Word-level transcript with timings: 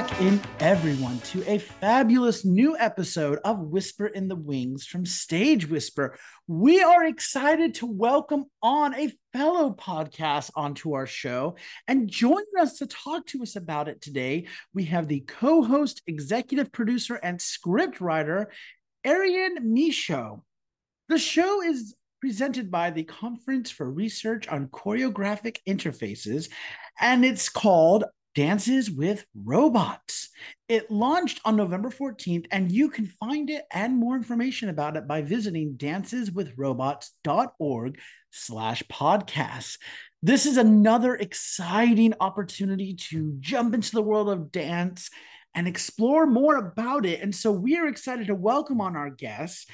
Back 0.00 0.22
in, 0.22 0.40
everyone, 0.60 1.18
to 1.24 1.44
a 1.46 1.58
fabulous 1.58 2.42
new 2.42 2.74
episode 2.78 3.38
of 3.44 3.58
Whisper 3.58 4.06
in 4.06 4.28
the 4.28 4.34
Wings 4.34 4.86
from 4.86 5.04
Stage 5.04 5.68
Whisper. 5.68 6.16
We 6.46 6.82
are 6.82 7.04
excited 7.04 7.74
to 7.74 7.86
welcome 7.86 8.46
on 8.62 8.94
a 8.94 9.12
fellow 9.34 9.74
podcast 9.78 10.52
onto 10.56 10.94
our 10.94 11.06
show. 11.06 11.56
And 11.86 12.08
joining 12.08 12.46
us 12.58 12.78
to 12.78 12.86
talk 12.86 13.26
to 13.26 13.42
us 13.42 13.56
about 13.56 13.88
it 13.88 14.00
today, 14.00 14.46
we 14.72 14.84
have 14.84 15.06
the 15.06 15.20
co 15.20 15.62
host, 15.62 16.00
executive 16.06 16.72
producer, 16.72 17.16
and 17.16 17.38
script 17.38 18.00
writer, 18.00 18.50
Ariane 19.06 19.58
Michaud. 19.70 20.42
The 21.10 21.18
show 21.18 21.60
is 21.60 21.94
presented 22.22 22.70
by 22.70 22.90
the 22.90 23.04
Conference 23.04 23.70
for 23.70 23.90
Research 23.90 24.48
on 24.48 24.68
Choreographic 24.68 25.58
Interfaces, 25.68 26.48
and 26.98 27.22
it's 27.22 27.50
called 27.50 28.04
Dances 28.34 28.90
with 28.90 29.24
Robots. 29.34 30.28
It 30.68 30.90
launched 30.90 31.40
on 31.44 31.56
November 31.56 31.90
14th, 31.90 32.46
and 32.52 32.70
you 32.70 32.88
can 32.88 33.06
find 33.06 33.50
it 33.50 33.64
and 33.72 33.96
more 33.96 34.14
information 34.14 34.68
about 34.68 34.96
it 34.96 35.08
by 35.08 35.22
visiting 35.22 35.74
danceswithrobots.org 35.74 37.98
slash 38.30 38.84
podcasts. 38.84 39.78
This 40.22 40.46
is 40.46 40.58
another 40.58 41.16
exciting 41.16 42.14
opportunity 42.20 42.94
to 43.10 43.34
jump 43.40 43.74
into 43.74 43.90
the 43.90 44.02
world 44.02 44.28
of 44.28 44.52
dance 44.52 45.10
and 45.54 45.66
explore 45.66 46.26
more 46.26 46.56
about 46.56 47.06
it. 47.06 47.20
And 47.20 47.34
so 47.34 47.50
we 47.50 47.76
are 47.78 47.88
excited 47.88 48.28
to 48.28 48.34
welcome 48.34 48.80
on 48.80 48.96
our 48.96 49.10
guests. 49.10 49.66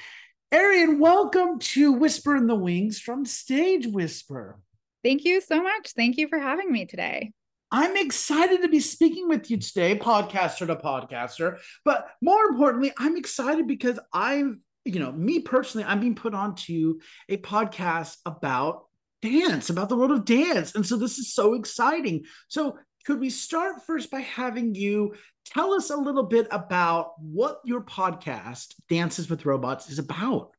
Ariane, 0.51 0.99
welcome 0.99 1.59
to 1.59 1.93
Whisper 1.93 2.35
in 2.35 2.47
the 2.47 2.55
Wings 2.55 2.99
from 2.99 3.25
Stage 3.25 3.85
Whisper. 3.85 4.59
Thank 5.03 5.25
you 5.25 5.41
so 5.41 5.61
much. 5.61 5.91
Thank 5.95 6.17
you 6.17 6.27
for 6.27 6.39
having 6.39 6.71
me 6.71 6.85
today. 6.85 7.31
I'm 7.71 7.97
excited 7.97 8.61
to 8.61 8.69
be 8.69 8.79
speaking 8.79 9.27
with 9.27 9.51
you 9.51 9.57
today, 9.57 9.97
podcaster 9.97 10.67
to 10.67 10.75
podcaster. 10.75 11.59
But 11.83 12.07
more 12.21 12.45
importantly, 12.45 12.93
I'm 12.97 13.17
excited 13.17 13.67
because 13.67 13.99
I'm, 14.13 14.61
you 14.85 14.99
know, 14.99 15.11
me 15.11 15.41
personally, 15.41 15.85
I'm 15.85 15.99
being 15.99 16.15
put 16.15 16.33
onto 16.33 16.99
a 17.27 17.37
podcast 17.37 18.17
about 18.25 18.85
dance, 19.21 19.69
about 19.69 19.89
the 19.89 19.97
world 19.97 20.11
of 20.11 20.25
dance. 20.25 20.75
And 20.75 20.85
so 20.85 20.95
this 20.95 21.17
is 21.17 21.33
so 21.33 21.55
exciting. 21.55 22.23
So, 22.47 22.77
could 23.05 23.19
we 23.21 23.29
start 23.29 23.85
first 23.85 24.11
by 24.11 24.19
having 24.19 24.75
you 24.75 25.15
tell 25.45 25.73
us 25.73 25.91
a 25.91 25.95
little 25.95 26.23
bit 26.23 26.45
about 26.51 27.13
what 27.21 27.61
your 27.63 27.79
podcast, 27.79 28.73
Dances 28.89 29.29
with 29.29 29.45
Robots, 29.45 29.89
is 29.89 29.97
about? 29.97 30.51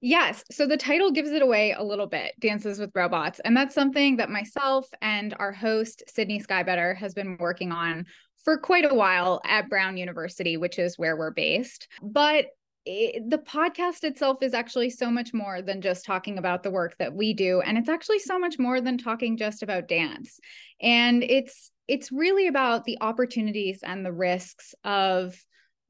Yes. 0.00 0.44
So 0.50 0.66
the 0.66 0.76
title 0.76 1.10
gives 1.10 1.30
it 1.30 1.42
away 1.42 1.72
a 1.72 1.82
little 1.82 2.06
bit 2.06 2.32
Dances 2.40 2.78
with 2.78 2.90
Robots. 2.94 3.40
And 3.44 3.56
that's 3.56 3.74
something 3.74 4.16
that 4.16 4.30
myself 4.30 4.88
and 5.02 5.34
our 5.38 5.52
host, 5.52 6.02
Sydney 6.08 6.40
Skybetter, 6.40 6.96
has 6.96 7.12
been 7.12 7.36
working 7.38 7.70
on 7.70 8.06
for 8.44 8.56
quite 8.56 8.90
a 8.90 8.94
while 8.94 9.42
at 9.44 9.68
Brown 9.68 9.98
University, 9.98 10.56
which 10.56 10.78
is 10.78 10.98
where 10.98 11.16
we're 11.16 11.32
based. 11.32 11.88
But 12.02 12.46
it, 12.86 13.28
the 13.28 13.38
podcast 13.38 14.04
itself 14.04 14.42
is 14.42 14.54
actually 14.54 14.88
so 14.88 15.10
much 15.10 15.34
more 15.34 15.60
than 15.60 15.82
just 15.82 16.06
talking 16.06 16.38
about 16.38 16.62
the 16.62 16.70
work 16.70 16.96
that 16.98 17.14
we 17.14 17.34
do 17.34 17.60
and 17.60 17.76
it's 17.76 17.90
actually 17.90 18.18
so 18.18 18.38
much 18.38 18.58
more 18.58 18.80
than 18.80 18.96
talking 18.96 19.36
just 19.36 19.62
about 19.62 19.86
dance 19.86 20.40
and 20.80 21.22
it's 21.22 21.70
it's 21.88 22.10
really 22.10 22.46
about 22.46 22.84
the 22.84 22.96
opportunities 23.02 23.80
and 23.82 24.04
the 24.04 24.12
risks 24.12 24.74
of 24.82 25.36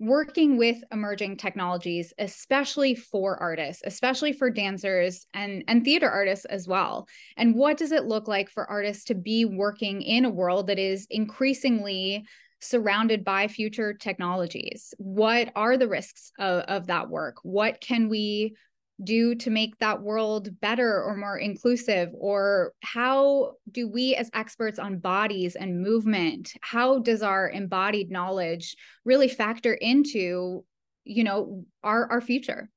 working 0.01 0.57
with 0.57 0.83
emerging 0.91 1.37
technologies 1.37 2.15
especially 2.19 2.95
for 2.95 3.37
artists 3.37 3.83
especially 3.85 4.33
for 4.33 4.49
dancers 4.49 5.27
and 5.35 5.63
and 5.69 5.85
theater 5.85 6.11
artists 6.11 6.47
as 6.47 6.67
well. 6.67 7.07
And 7.37 7.55
what 7.55 7.77
does 7.77 7.93
it 7.93 8.07
look 8.07 8.27
like 8.27 8.49
for 8.49 8.69
artists 8.69 9.05
to 9.05 9.15
be 9.15 9.45
working 9.45 10.01
in 10.01 10.25
a 10.25 10.31
world 10.31 10.69
that 10.69 10.79
is 10.79 11.07
increasingly 11.11 12.25
surrounded 12.61 13.25
by 13.25 13.47
future 13.47 13.93
technologies? 13.93 14.95
What 14.97 15.53
are 15.55 15.77
the 15.77 15.89
risks 15.89 16.33
of, 16.39 16.63
of 16.65 16.87
that 16.87 17.11
work? 17.11 17.37
What 17.43 17.81
can 17.83 18.09
we 18.09 18.57
do 19.03 19.35
to 19.37 19.51
make 19.51 19.79
that 19.79 20.03
world 20.03 20.61
better 20.61 21.03
or 21.03 21.17
more 21.17 21.39
inclusive? 21.39 22.11
Or 22.15 22.73
how 22.83 23.53
do 23.71 23.89
we 23.89 24.15
as 24.15 24.31
experts 24.35 24.79
on 24.79 24.99
bodies 24.99 25.57
and 25.57 25.83
movement 25.83 26.53
how 26.61 26.99
does 26.99 27.23
our 27.23 27.49
embodied 27.51 28.11
knowledge 28.11 28.77
really 29.05 29.29
factor 29.29 29.75
into 29.75 30.65
you 31.05 31.25
know 31.25 31.65
our 31.83 32.11
our 32.11 32.21
future? 32.21 32.71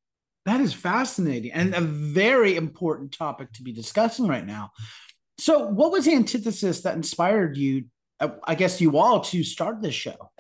That 0.45 0.59
is 0.59 0.73
fascinating 0.73 1.51
and 1.51 1.73
a 1.73 1.81
very 1.81 2.55
important 2.55 3.13
topic 3.13 3.53
to 3.53 3.63
be 3.63 3.71
discussing 3.71 4.27
right 4.27 4.45
now. 4.45 4.71
So 5.37 5.67
what 5.67 5.91
was 5.91 6.05
the 6.05 6.15
antithesis 6.15 6.81
that 6.81 6.95
inspired 6.95 7.57
you 7.57 7.85
uh, 8.19 8.29
i 8.45 8.55
guess 8.55 8.79
you 8.79 8.97
all 8.97 9.19
to 9.21 9.43
start 9.43 9.81
this 9.81 9.95
show 9.95 10.31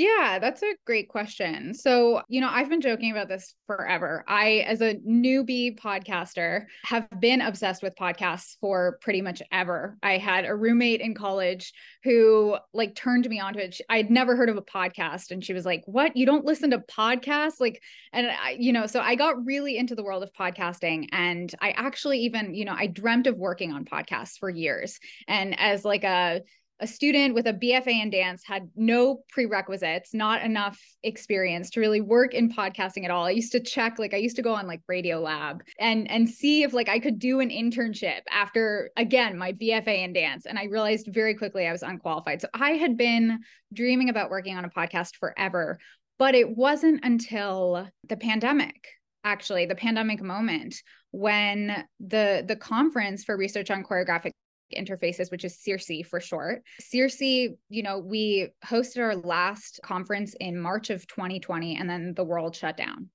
yeah, 0.00 0.38
that's 0.38 0.62
a 0.62 0.74
great 0.86 1.10
question. 1.10 1.74
So, 1.74 2.22
you 2.26 2.40
know, 2.40 2.48
I've 2.50 2.70
been 2.70 2.80
joking 2.80 3.10
about 3.10 3.28
this 3.28 3.54
forever. 3.66 4.24
I, 4.26 4.64
as 4.66 4.80
a 4.80 4.94
newbie 5.06 5.78
podcaster, 5.78 6.64
have 6.84 7.06
been 7.20 7.42
obsessed 7.42 7.82
with 7.82 7.94
podcasts 7.96 8.56
for 8.62 8.98
pretty 9.02 9.20
much 9.20 9.42
ever. 9.52 9.98
I 10.02 10.16
had 10.16 10.46
a 10.46 10.56
roommate 10.56 11.02
in 11.02 11.14
college 11.14 11.74
who 12.02 12.56
like 12.72 12.94
turned 12.94 13.28
me 13.28 13.40
onto 13.40 13.58
it. 13.58 13.78
I'd 13.90 14.10
never 14.10 14.36
heard 14.36 14.48
of 14.48 14.56
a 14.56 14.62
podcast. 14.62 15.32
And 15.32 15.44
she 15.44 15.52
was 15.52 15.66
like, 15.66 15.82
What? 15.84 16.16
You 16.16 16.24
don't 16.24 16.46
listen 16.46 16.70
to 16.70 16.78
podcasts? 16.78 17.60
Like, 17.60 17.82
and 18.14 18.28
I, 18.28 18.56
you 18.58 18.72
know, 18.72 18.86
so 18.86 19.00
I 19.00 19.16
got 19.16 19.44
really 19.44 19.76
into 19.76 19.94
the 19.94 20.02
world 20.02 20.22
of 20.22 20.32
podcasting. 20.32 21.08
And 21.12 21.54
I 21.60 21.72
actually 21.72 22.20
even, 22.20 22.54
you 22.54 22.64
know, 22.64 22.74
I 22.74 22.86
dreamt 22.86 23.26
of 23.26 23.36
working 23.36 23.70
on 23.70 23.84
podcasts 23.84 24.38
for 24.38 24.48
years. 24.48 24.98
And 25.28 25.60
as 25.60 25.84
like 25.84 26.04
a, 26.04 26.40
a 26.80 26.86
student 26.86 27.34
with 27.34 27.46
a 27.46 27.52
BFA 27.52 28.02
in 28.02 28.10
dance 28.10 28.42
had 28.44 28.68
no 28.74 29.20
prerequisites, 29.28 30.14
not 30.14 30.42
enough 30.42 30.80
experience 31.02 31.70
to 31.70 31.80
really 31.80 32.00
work 32.00 32.34
in 32.34 32.52
podcasting 32.52 33.04
at 33.04 33.10
all. 33.10 33.24
I 33.24 33.30
used 33.30 33.52
to 33.52 33.60
check, 33.60 33.98
like 33.98 34.14
I 34.14 34.18
used 34.18 34.36
to 34.36 34.42
go 34.42 34.54
on 34.54 34.66
like 34.66 34.80
Radio 34.88 35.20
Lab 35.20 35.62
and 35.78 36.10
and 36.10 36.28
see 36.28 36.62
if 36.62 36.72
like 36.72 36.88
I 36.88 36.98
could 36.98 37.18
do 37.18 37.40
an 37.40 37.50
internship 37.50 38.20
after 38.30 38.90
again 38.96 39.36
my 39.36 39.52
BFA 39.52 40.04
in 40.04 40.12
dance. 40.12 40.46
And 40.46 40.58
I 40.58 40.64
realized 40.64 41.08
very 41.12 41.34
quickly 41.34 41.66
I 41.66 41.72
was 41.72 41.82
unqualified. 41.82 42.40
So 42.40 42.48
I 42.54 42.70
had 42.72 42.96
been 42.96 43.40
dreaming 43.72 44.08
about 44.08 44.30
working 44.30 44.56
on 44.56 44.64
a 44.64 44.70
podcast 44.70 45.16
forever, 45.16 45.78
but 46.18 46.34
it 46.34 46.56
wasn't 46.56 47.04
until 47.04 47.88
the 48.08 48.16
pandemic 48.16 48.86
actually 49.22 49.66
the 49.66 49.74
pandemic 49.74 50.22
moment 50.22 50.76
when 51.10 51.84
the 51.98 52.42
the 52.46 52.56
conference 52.56 53.24
for 53.24 53.36
research 53.36 53.70
on 53.70 53.84
choreographic 53.84 54.32
interfaces, 54.76 55.30
which 55.30 55.44
is 55.44 55.56
CIRSE 55.56 56.06
for 56.06 56.20
short. 56.20 56.62
CIRSE, 56.80 57.56
you 57.68 57.82
know, 57.82 57.98
we 57.98 58.48
hosted 58.64 59.02
our 59.02 59.16
last 59.16 59.80
conference 59.82 60.34
in 60.40 60.58
March 60.58 60.90
of 60.90 61.06
2020, 61.06 61.76
and 61.76 61.88
then 61.88 62.14
the 62.14 62.24
world 62.24 62.54
shut 62.54 62.76
down 62.76 63.08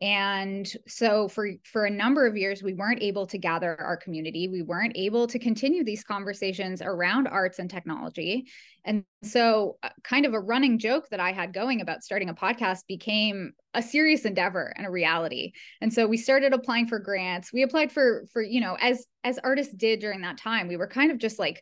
and 0.00 0.70
so 0.86 1.26
for 1.26 1.50
for 1.64 1.84
a 1.84 1.90
number 1.90 2.24
of 2.26 2.36
years 2.36 2.62
we 2.62 2.72
weren't 2.72 3.02
able 3.02 3.26
to 3.26 3.36
gather 3.36 3.80
our 3.80 3.96
community. 3.96 4.46
We 4.46 4.62
weren't 4.62 4.96
able 4.96 5.26
to 5.26 5.38
continue 5.40 5.82
these 5.82 6.04
conversations 6.04 6.80
around 6.80 7.26
arts 7.26 7.58
and 7.58 7.68
technology. 7.68 8.46
And 8.84 9.02
so 9.24 9.76
uh, 9.82 9.88
kind 10.04 10.24
of 10.24 10.34
a 10.34 10.40
running 10.40 10.78
joke 10.78 11.08
that 11.10 11.18
i 11.18 11.32
had 11.32 11.52
going 11.52 11.80
about 11.80 12.04
starting 12.04 12.28
a 12.28 12.34
podcast 12.34 12.86
became 12.86 13.52
a 13.74 13.82
serious 13.82 14.24
endeavor 14.24 14.72
and 14.76 14.86
a 14.86 14.90
reality. 14.90 15.52
And 15.80 15.92
so 15.92 16.06
we 16.06 16.16
started 16.16 16.52
applying 16.52 16.86
for 16.86 17.00
grants. 17.00 17.52
We 17.52 17.62
applied 17.62 17.90
for 17.90 18.26
for 18.32 18.40
you 18.40 18.60
know 18.60 18.76
as 18.80 19.04
as 19.24 19.38
artists 19.42 19.74
did 19.74 19.98
during 19.98 20.20
that 20.20 20.38
time 20.38 20.68
we 20.68 20.76
were 20.76 20.86
kind 20.86 21.10
of 21.10 21.18
just 21.18 21.40
like 21.40 21.60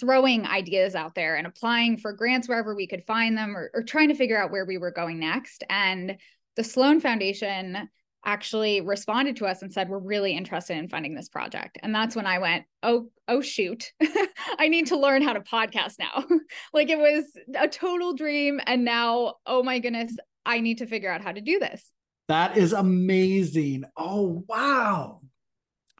throwing 0.00 0.44
ideas 0.46 0.94
out 0.94 1.14
there 1.14 1.36
and 1.36 1.46
applying 1.46 1.96
for 1.96 2.12
grants 2.12 2.48
wherever 2.48 2.74
we 2.74 2.86
could 2.86 3.04
find 3.04 3.38
them 3.38 3.56
or, 3.56 3.70
or 3.72 3.82
trying 3.82 4.08
to 4.08 4.14
figure 4.14 4.36
out 4.36 4.50
where 4.50 4.64
we 4.64 4.78
were 4.78 4.90
going 4.90 5.18
next. 5.20 5.62
And 5.70 6.16
the 6.56 6.64
Sloan 6.64 7.00
Foundation 7.00 7.88
actually 8.26 8.80
responded 8.80 9.36
to 9.36 9.46
us 9.46 9.62
and 9.62 9.72
said 9.72 9.88
we're 9.88 9.98
really 9.98 10.36
interested 10.36 10.76
in 10.76 10.88
funding 10.88 11.14
this 11.14 11.28
project. 11.28 11.78
And 11.82 11.94
that's 11.94 12.16
when 12.16 12.26
i 12.26 12.38
went 12.38 12.64
oh 12.82 13.08
oh 13.28 13.40
shoot. 13.40 13.92
I 14.58 14.68
need 14.68 14.88
to 14.88 14.98
learn 14.98 15.22
how 15.22 15.32
to 15.32 15.40
podcast 15.40 15.94
now. 15.98 16.24
Like 16.72 16.90
it 16.90 16.98
was 16.98 17.24
a 17.54 17.68
total 17.68 18.14
dream. 18.14 18.60
And 18.66 18.84
now 18.84 19.34
oh 19.46 19.62
my 19.62 19.78
goodness 19.78 20.16
i 20.44 20.60
need 20.60 20.78
to 20.78 20.86
figure 20.86 21.10
out 21.10 21.22
how 21.22 21.32
to 21.32 21.40
do 21.40 21.58
this. 21.58 21.92
That 22.28 22.56
is 22.56 22.72
amazing. 22.72 23.84
Oh 23.96 24.44
wow. 24.48 25.20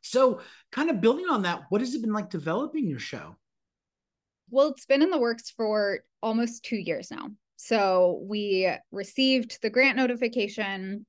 So 0.03 0.41
kind 0.73 0.91
of 0.91 1.00
building 1.00 1.26
on 1.31 1.43
that 1.43 1.62
what 1.69 1.81
has 1.81 1.94
it 1.94 2.03
been 2.03 2.12
like 2.12 2.31
developing 2.31 2.88
your 2.88 2.99
show? 2.99 3.37
Well 4.50 4.69
it's 4.69 4.87
been 4.87 5.03
in 5.03 5.11
the 5.11 5.19
works 5.19 5.50
for 5.50 6.00
almost 6.23 6.64
two 6.64 6.76
years 6.76 7.11
now 7.12 7.31
so 7.56 8.23
we 8.29 8.70
received 8.93 9.61
the 9.62 9.70
grant 9.70 9.97
notification 9.97 11.06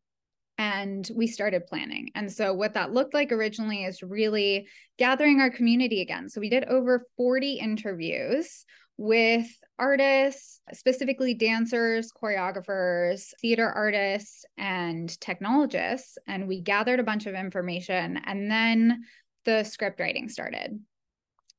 and 0.58 1.10
we 1.16 1.28
started 1.28 1.68
planning. 1.68 2.10
And 2.16 2.32
so, 2.32 2.54
what 2.54 2.74
that 2.74 2.92
looked 2.92 3.14
like 3.14 3.32
originally 3.32 3.84
is 3.84 4.02
really 4.02 4.68
gathering 4.98 5.40
our 5.40 5.52
community 5.52 6.02
again. 6.02 6.30
So, 6.30 6.42
we 6.42 6.50
did 6.50 6.66
over 6.66 7.06
40 7.16 7.54
interviews 7.54 8.66
with 8.98 9.46
artists, 9.78 10.60
specifically 10.74 11.36
dancers, 11.36 12.12
choreographers, 12.12 13.34
theater 13.40 13.70
artists, 13.70 14.44
and 14.58 15.20
technologists. 15.22 16.18
And 16.28 16.48
we 16.48 16.62
gathered 16.62 17.00
a 17.00 17.04
bunch 17.04 17.28
of 17.28 17.36
information, 17.36 18.18
and 18.26 18.50
then 18.50 19.04
the 19.46 19.64
script 19.64 20.00
writing 20.00 20.30
started. 20.30 20.80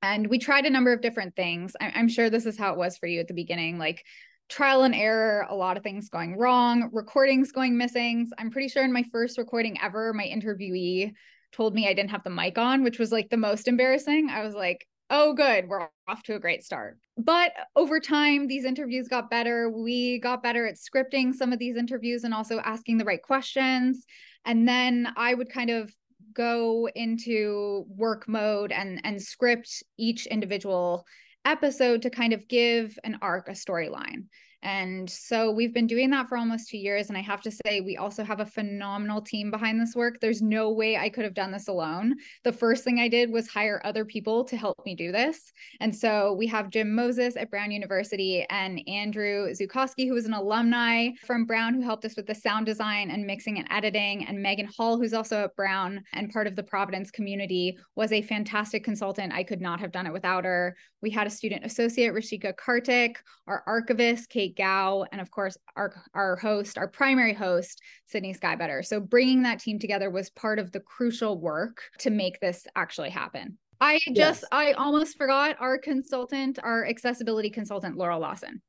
And 0.03 0.29
we 0.29 0.39
tried 0.39 0.67
a 0.67 0.71
number 0.71 0.93
of 0.93 1.01
different 1.01 1.35
things. 1.35 1.75
I'm 1.81 2.09
sure 2.09 2.31
this 2.31 2.47
is 2.47 2.59
how 2.59 2.73
it 2.73 2.79
was 2.79 2.99
for 2.99 3.07
you 3.07 3.21
at 3.21 3.29
the 3.29 3.35
beginning, 3.35 3.79
like 3.79 4.05
trial 4.49 4.83
and 4.83 4.95
error, 4.95 5.47
a 5.49 5.55
lot 5.55 5.77
of 5.77 5.83
things 5.83 6.09
going 6.09 6.37
wrong, 6.37 6.91
recordings 6.93 7.53
going 7.53 7.77
missing. 7.77 8.31
I'm 8.39 8.51
pretty 8.51 8.69
sure 8.69 8.85
in 8.85 8.93
my 8.93 9.05
first 9.13 9.39
recording 9.39 9.79
ever, 9.83 10.13
my 10.13 10.25
interviewee 10.25 11.13
told 11.53 11.75
me 11.75 11.89
I 11.89 11.95
didn't 11.95 12.11
have 12.11 12.25
the 12.25 12.31
mic 12.31 12.59
on, 12.59 12.83
which 12.83 12.99
was 12.99 13.13
like 13.13 13.31
the 13.31 13.37
most 13.37 13.69
embarrassing. 13.69 14.31
I 14.31 14.43
was 14.43 14.55
like, 14.55 14.87
oh, 15.11 15.33
good, 15.33 15.69
we're 15.69 15.89
off 16.07 16.23
to 16.25 16.35
a 16.35 16.41
great 16.41 16.63
start. 16.63 16.99
But 17.17 17.53
over 17.77 17.99
time, 17.99 18.47
these 18.47 18.65
interviews 18.65 19.09
got 19.09 19.31
better. 19.31 19.71
We 19.71 20.19
got 20.21 20.43
better 20.43 20.67
at 20.67 20.77
scripting 20.77 21.35
some 21.35 21.53
of 21.53 21.59
these 21.59 21.77
interviews 21.77 22.25
and 22.25 22.35
also 22.35 22.59
asking 22.61 22.99
the 22.99 23.05
right 23.05 23.23
questions. 23.23 24.05
And 24.45 24.69
then 24.69 25.09
I 25.17 25.35
would 25.35 25.51
kind 25.51 25.71
of 25.71 25.93
go 26.35 26.89
into 26.95 27.85
work 27.89 28.29
mode 28.29 28.71
and 28.71 29.01
and 29.03 29.21
script 29.21 29.83
each 29.99 30.27
individual 30.27 31.05
episode 31.45 32.03
to 32.03 32.11
kind 32.11 32.33
of 32.33 32.49
give 32.49 32.99
an 33.05 33.19
arc 33.23 33.49
a 33.49 33.53
storyline 33.53 34.25
and 34.63 35.09
so 35.09 35.53
we've 35.53 35.73
been 35.73 35.87
doing 35.87 36.11
that 36.11 36.29
for 36.29 36.37
almost 36.37 36.69
two 36.69 36.79
years. 36.79 37.09
And 37.09 37.17
I 37.17 37.21
have 37.21 37.41
to 37.43 37.51
say, 37.51 37.81
we 37.81 37.97
also 37.97 38.25
have 38.25 38.41
a 38.41 38.47
phenomenal 38.47 39.23
team 39.23 39.51
behind 39.51 39.81
this 39.81 39.95
work. 39.95 40.19
There's 40.21 40.43
no 40.43 40.71
way 40.71 40.97
I 40.97 41.09
could 41.09 41.25
have 41.25 41.35
done 41.35 41.53
this 41.53 41.69
alone. 41.69 42.17
The 42.43 42.53
first 42.53 42.83
thing 42.83 42.99
I 42.99 43.09
did 43.09 43.31
was 43.31 43.47
hire 43.47 43.81
other 43.85 44.05
people 44.05 44.45
to 44.45 44.57
help 44.57 44.75
me 44.85 44.97
do 44.97 45.13
this. 45.13 45.53
And 45.81 45.95
so 45.95 46.33
we 46.33 46.49
have 46.49 46.71
Jim 46.71 46.93
Moses 46.93 47.37
at 47.37 47.51
Brown 47.51 47.71
University 47.71 48.45
and 48.51 48.81
Andrew 48.89 49.53
Zukowski, 49.53 50.09
who 50.09 50.17
is 50.17 50.27
an 50.27 50.35
alumni 50.35 51.11
from 51.25 51.45
Brown, 51.45 51.75
who 51.75 51.83
helped 51.83 52.05
us 52.05 52.17
with 52.17 52.27
the 52.27 52.35
sound 52.35 52.67
design 52.67 53.11
and 53.13 53.27
mixing 53.27 53.59
and 53.59 53.69
editing. 53.71 54.27
And 54.27 54.43
Megan 54.43 54.69
Hall, 54.77 54.99
who's 54.99 55.15
also 55.15 55.45
at 55.45 55.55
Brown 55.55 56.03
and 56.15 56.33
part 56.33 56.49
of 56.49 56.57
the 56.57 56.65
Providence 56.65 57.13
community, 57.13 57.79
was 57.95 58.11
a 58.11 58.23
fantastic 58.23 58.83
consultant. 58.83 59.33
I 59.33 59.45
could 59.45 59.61
not 59.61 59.79
have 59.79 59.93
done 59.93 60.07
it 60.07 60.13
without 60.13 60.45
her. 60.45 60.77
We 61.01 61.11
had 61.11 61.29
a 61.29 61.31
student 61.31 61.65
associate, 61.65 62.13
Rashika 62.13 62.57
Kartik, 62.57 63.23
our 63.47 63.63
archivist, 63.67 64.29
Kate 64.29 64.48
Gao, 64.57 65.05
and 65.13 65.21
of 65.21 65.31
course, 65.31 65.57
our, 65.77 65.93
our 66.15 66.37
host, 66.37 66.79
our 66.79 66.89
primary 66.89 67.35
host, 67.35 67.81
Sydney 68.07 68.35
Skybetter. 68.35 68.85
So 68.85 69.01
bringing 69.01 69.43
that 69.43 69.61
team 69.61 69.79
together 69.79 70.11
was 70.11 70.31
part 70.31 70.59
of 70.59 70.73
the 70.73 70.81
crucial 70.81 71.41
work 71.41 71.83
to 72.01 72.11
make 72.11 72.41
this 72.41 72.67
actually 72.77 73.11
happen. 73.11 73.59
I 73.81 73.99
just, 74.09 74.43
yes. 74.43 74.45
I 74.51 74.73
almost 74.73 75.17
forgot 75.17 75.57
our 75.61 75.79
consultant, 75.79 76.59
our 76.63 76.87
accessibility 76.87 77.51
consultant, 77.51 77.97
Laurel 77.97 78.21
Lawson. 78.21 78.61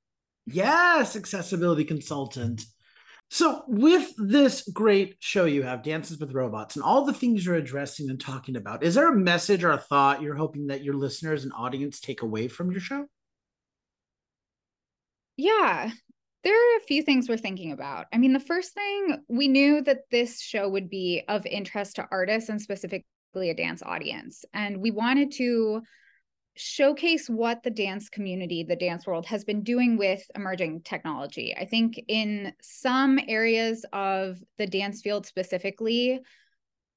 Yes, 0.45 1.15
accessibility 1.15 1.83
consultant. 1.83 2.63
So, 3.31 3.63
with 3.67 4.11
this 4.17 4.67
great 4.73 5.15
show 5.19 5.45
you 5.45 5.61
have, 5.61 5.83
Dances 5.83 6.19
with 6.19 6.33
Robots, 6.33 6.75
and 6.75 6.83
all 6.83 7.05
the 7.05 7.13
things 7.13 7.45
you're 7.45 7.55
addressing 7.55 8.09
and 8.09 8.19
talking 8.19 8.55
about, 8.55 8.83
is 8.83 8.95
there 8.95 9.11
a 9.11 9.15
message 9.15 9.63
or 9.63 9.71
a 9.71 9.77
thought 9.77 10.23
you're 10.23 10.35
hoping 10.35 10.67
that 10.67 10.83
your 10.83 10.95
listeners 10.95 11.43
and 11.43 11.53
audience 11.55 11.99
take 11.99 12.23
away 12.23 12.47
from 12.47 12.71
your 12.71 12.79
show? 12.79 13.05
Yeah, 15.41 15.89
there 16.43 16.53
are 16.53 16.77
a 16.79 16.85
few 16.85 17.01
things 17.01 17.29
we're 17.29 17.37
thinking 17.37 17.71
about. 17.71 18.07
I 18.11 18.17
mean, 18.17 18.33
the 18.33 18.41
first 18.41 18.73
thing 18.73 19.23
we 19.29 19.47
knew 19.47 19.81
that 19.83 20.01
this 20.11 20.41
show 20.41 20.67
would 20.67 20.89
be 20.89 21.23
of 21.29 21.45
interest 21.45 21.95
to 21.95 22.05
artists 22.11 22.49
and 22.49 22.61
specifically 22.61 23.49
a 23.49 23.53
dance 23.53 23.81
audience. 23.81 24.43
And 24.53 24.81
we 24.81 24.91
wanted 24.91 25.31
to 25.35 25.81
showcase 26.57 27.29
what 27.29 27.63
the 27.63 27.69
dance 27.69 28.09
community, 28.09 28.63
the 28.63 28.75
dance 28.75 29.07
world 29.07 29.25
has 29.27 29.45
been 29.45 29.63
doing 29.63 29.95
with 29.95 30.29
emerging 30.35 30.81
technology. 30.81 31.55
I 31.57 31.63
think 31.63 32.01
in 32.09 32.51
some 32.61 33.17
areas 33.29 33.85
of 33.93 34.43
the 34.57 34.67
dance 34.67 35.01
field 35.01 35.25
specifically, 35.25 36.19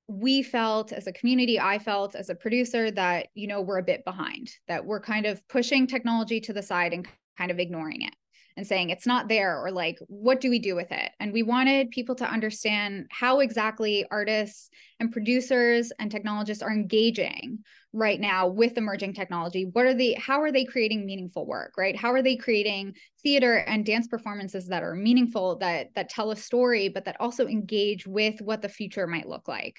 we 0.08 0.42
felt 0.42 0.90
as 0.90 1.06
a 1.06 1.12
community, 1.12 1.60
I 1.60 1.78
felt 1.78 2.16
as 2.16 2.28
a 2.28 2.34
producer 2.34 2.90
that, 2.90 3.28
you 3.34 3.46
know, 3.46 3.60
we're 3.60 3.78
a 3.78 3.84
bit 3.84 4.04
behind, 4.04 4.50
that 4.66 4.84
we're 4.84 5.00
kind 5.00 5.26
of 5.26 5.46
pushing 5.46 5.86
technology 5.86 6.40
to 6.40 6.52
the 6.52 6.60
side 6.60 6.92
and 6.92 7.06
kind 7.38 7.52
of 7.52 7.60
ignoring 7.60 8.02
it 8.02 8.14
and 8.56 8.66
saying 8.66 8.90
it's 8.90 9.06
not 9.06 9.28
there 9.28 9.58
or 9.58 9.70
like 9.70 9.98
what 10.06 10.40
do 10.40 10.50
we 10.50 10.58
do 10.58 10.74
with 10.74 10.92
it? 10.92 11.10
And 11.20 11.32
we 11.32 11.42
wanted 11.42 11.90
people 11.90 12.14
to 12.16 12.30
understand 12.30 13.06
how 13.10 13.40
exactly 13.40 14.04
artists 14.10 14.70
and 15.00 15.12
producers 15.12 15.92
and 15.98 16.10
technologists 16.10 16.62
are 16.62 16.72
engaging 16.72 17.60
right 17.92 18.20
now 18.20 18.46
with 18.46 18.78
emerging 18.78 19.14
technology. 19.14 19.64
What 19.64 19.86
are 19.86 19.94
the 19.94 20.14
how 20.14 20.40
are 20.40 20.52
they 20.52 20.64
creating 20.64 21.06
meaningful 21.06 21.46
work 21.46 21.74
right? 21.76 21.96
How 21.96 22.12
are 22.12 22.22
they 22.22 22.36
creating 22.36 22.94
theater 23.22 23.56
and 23.56 23.84
dance 23.84 24.08
performances 24.08 24.68
that 24.68 24.82
are 24.82 24.94
meaningful 24.94 25.58
that 25.58 25.88
that 25.94 26.08
tell 26.08 26.30
a 26.30 26.36
story 26.36 26.88
but 26.88 27.04
that 27.04 27.20
also 27.20 27.46
engage 27.46 28.06
with 28.06 28.40
what 28.40 28.62
the 28.62 28.68
future 28.68 29.06
might 29.06 29.28
look 29.28 29.48
like? 29.48 29.76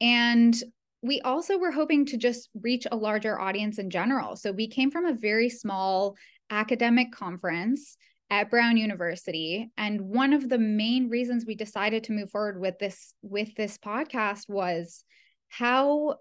And 0.00 0.54
we 1.02 1.20
also 1.22 1.58
were 1.58 1.72
hoping 1.72 2.04
to 2.06 2.16
just 2.16 2.50
reach 2.60 2.86
a 2.90 2.96
larger 2.96 3.40
audience 3.40 3.78
in 3.78 3.90
general. 3.90 4.36
So 4.36 4.52
we 4.52 4.68
came 4.68 4.90
from 4.90 5.06
a 5.06 5.14
very 5.14 5.48
small 5.48 6.16
academic 6.50 7.12
conference 7.12 7.96
at 8.30 8.50
Brown 8.50 8.76
University. 8.76 9.70
And 9.76 10.00
one 10.00 10.32
of 10.32 10.48
the 10.48 10.58
main 10.58 11.08
reasons 11.08 11.44
we 11.46 11.54
decided 11.54 12.04
to 12.04 12.12
move 12.12 12.30
forward 12.30 12.60
with 12.60 12.78
this 12.78 13.14
with 13.22 13.54
this 13.56 13.78
podcast 13.78 14.48
was 14.48 15.04
how 15.48 16.16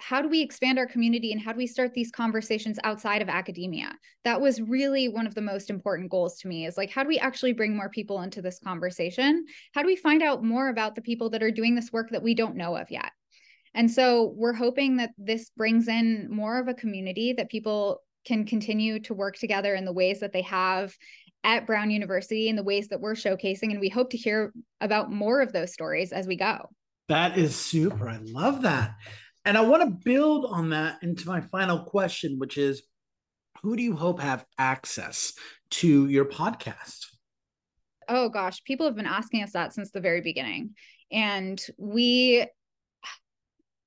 how 0.00 0.22
do 0.22 0.28
we 0.28 0.42
expand 0.42 0.78
our 0.78 0.86
community 0.86 1.32
and 1.32 1.40
how 1.40 1.52
do 1.52 1.58
we 1.58 1.66
start 1.66 1.92
these 1.92 2.12
conversations 2.12 2.78
outside 2.84 3.20
of 3.20 3.28
academia? 3.28 3.92
That 4.22 4.40
was 4.40 4.60
really 4.60 5.08
one 5.08 5.26
of 5.26 5.34
the 5.34 5.40
most 5.40 5.70
important 5.70 6.08
goals 6.08 6.38
to 6.38 6.48
me 6.48 6.66
is 6.66 6.76
like 6.76 6.90
how 6.90 7.02
do 7.02 7.08
we 7.08 7.18
actually 7.18 7.52
bring 7.52 7.76
more 7.76 7.88
people 7.88 8.20
into 8.20 8.40
this 8.40 8.60
conversation? 8.60 9.44
How 9.74 9.82
do 9.82 9.86
we 9.86 9.96
find 9.96 10.22
out 10.22 10.44
more 10.44 10.68
about 10.68 10.94
the 10.94 11.02
people 11.02 11.30
that 11.30 11.42
are 11.42 11.50
doing 11.50 11.74
this 11.74 11.92
work 11.92 12.10
that 12.10 12.22
we 12.22 12.34
don't 12.34 12.56
know 12.56 12.76
of 12.76 12.90
yet? 12.90 13.10
And 13.74 13.90
so 13.90 14.32
we're 14.36 14.54
hoping 14.54 14.96
that 14.96 15.10
this 15.18 15.50
brings 15.56 15.88
in 15.88 16.28
more 16.30 16.58
of 16.58 16.68
a 16.68 16.74
community 16.74 17.32
that 17.34 17.50
people 17.50 18.02
can 18.24 18.44
continue 18.44 19.00
to 19.00 19.14
work 19.14 19.36
together 19.36 19.74
in 19.74 19.84
the 19.84 19.92
ways 19.92 20.20
that 20.20 20.32
they 20.32 20.42
have 20.42 20.94
at 21.44 21.66
Brown 21.66 21.90
University 21.90 22.48
in 22.48 22.56
the 22.56 22.62
ways 22.62 22.88
that 22.88 23.00
we're 23.00 23.14
showcasing. 23.14 23.70
And 23.70 23.80
we 23.80 23.88
hope 23.88 24.10
to 24.10 24.16
hear 24.16 24.52
about 24.80 25.10
more 25.10 25.40
of 25.40 25.52
those 25.52 25.72
stories 25.72 26.12
as 26.12 26.26
we 26.26 26.36
go. 26.36 26.68
That 27.08 27.38
is 27.38 27.56
super. 27.56 28.08
I 28.08 28.18
love 28.22 28.62
that. 28.62 28.94
And 29.44 29.56
I 29.56 29.62
want 29.62 29.82
to 29.82 30.04
build 30.04 30.44
on 30.44 30.70
that 30.70 30.98
into 31.02 31.26
my 31.26 31.40
final 31.40 31.84
question, 31.84 32.38
which 32.38 32.58
is 32.58 32.82
who 33.62 33.76
do 33.76 33.82
you 33.82 33.96
hope 33.96 34.20
have 34.20 34.44
access 34.58 35.32
to 35.70 36.08
your 36.08 36.26
podcast? 36.26 37.06
Oh 38.08 38.28
gosh, 38.28 38.62
people 38.64 38.86
have 38.86 38.96
been 38.96 39.06
asking 39.06 39.42
us 39.42 39.52
that 39.52 39.72
since 39.72 39.90
the 39.90 40.00
very 40.00 40.20
beginning. 40.20 40.74
And 41.10 41.62
we 41.78 42.46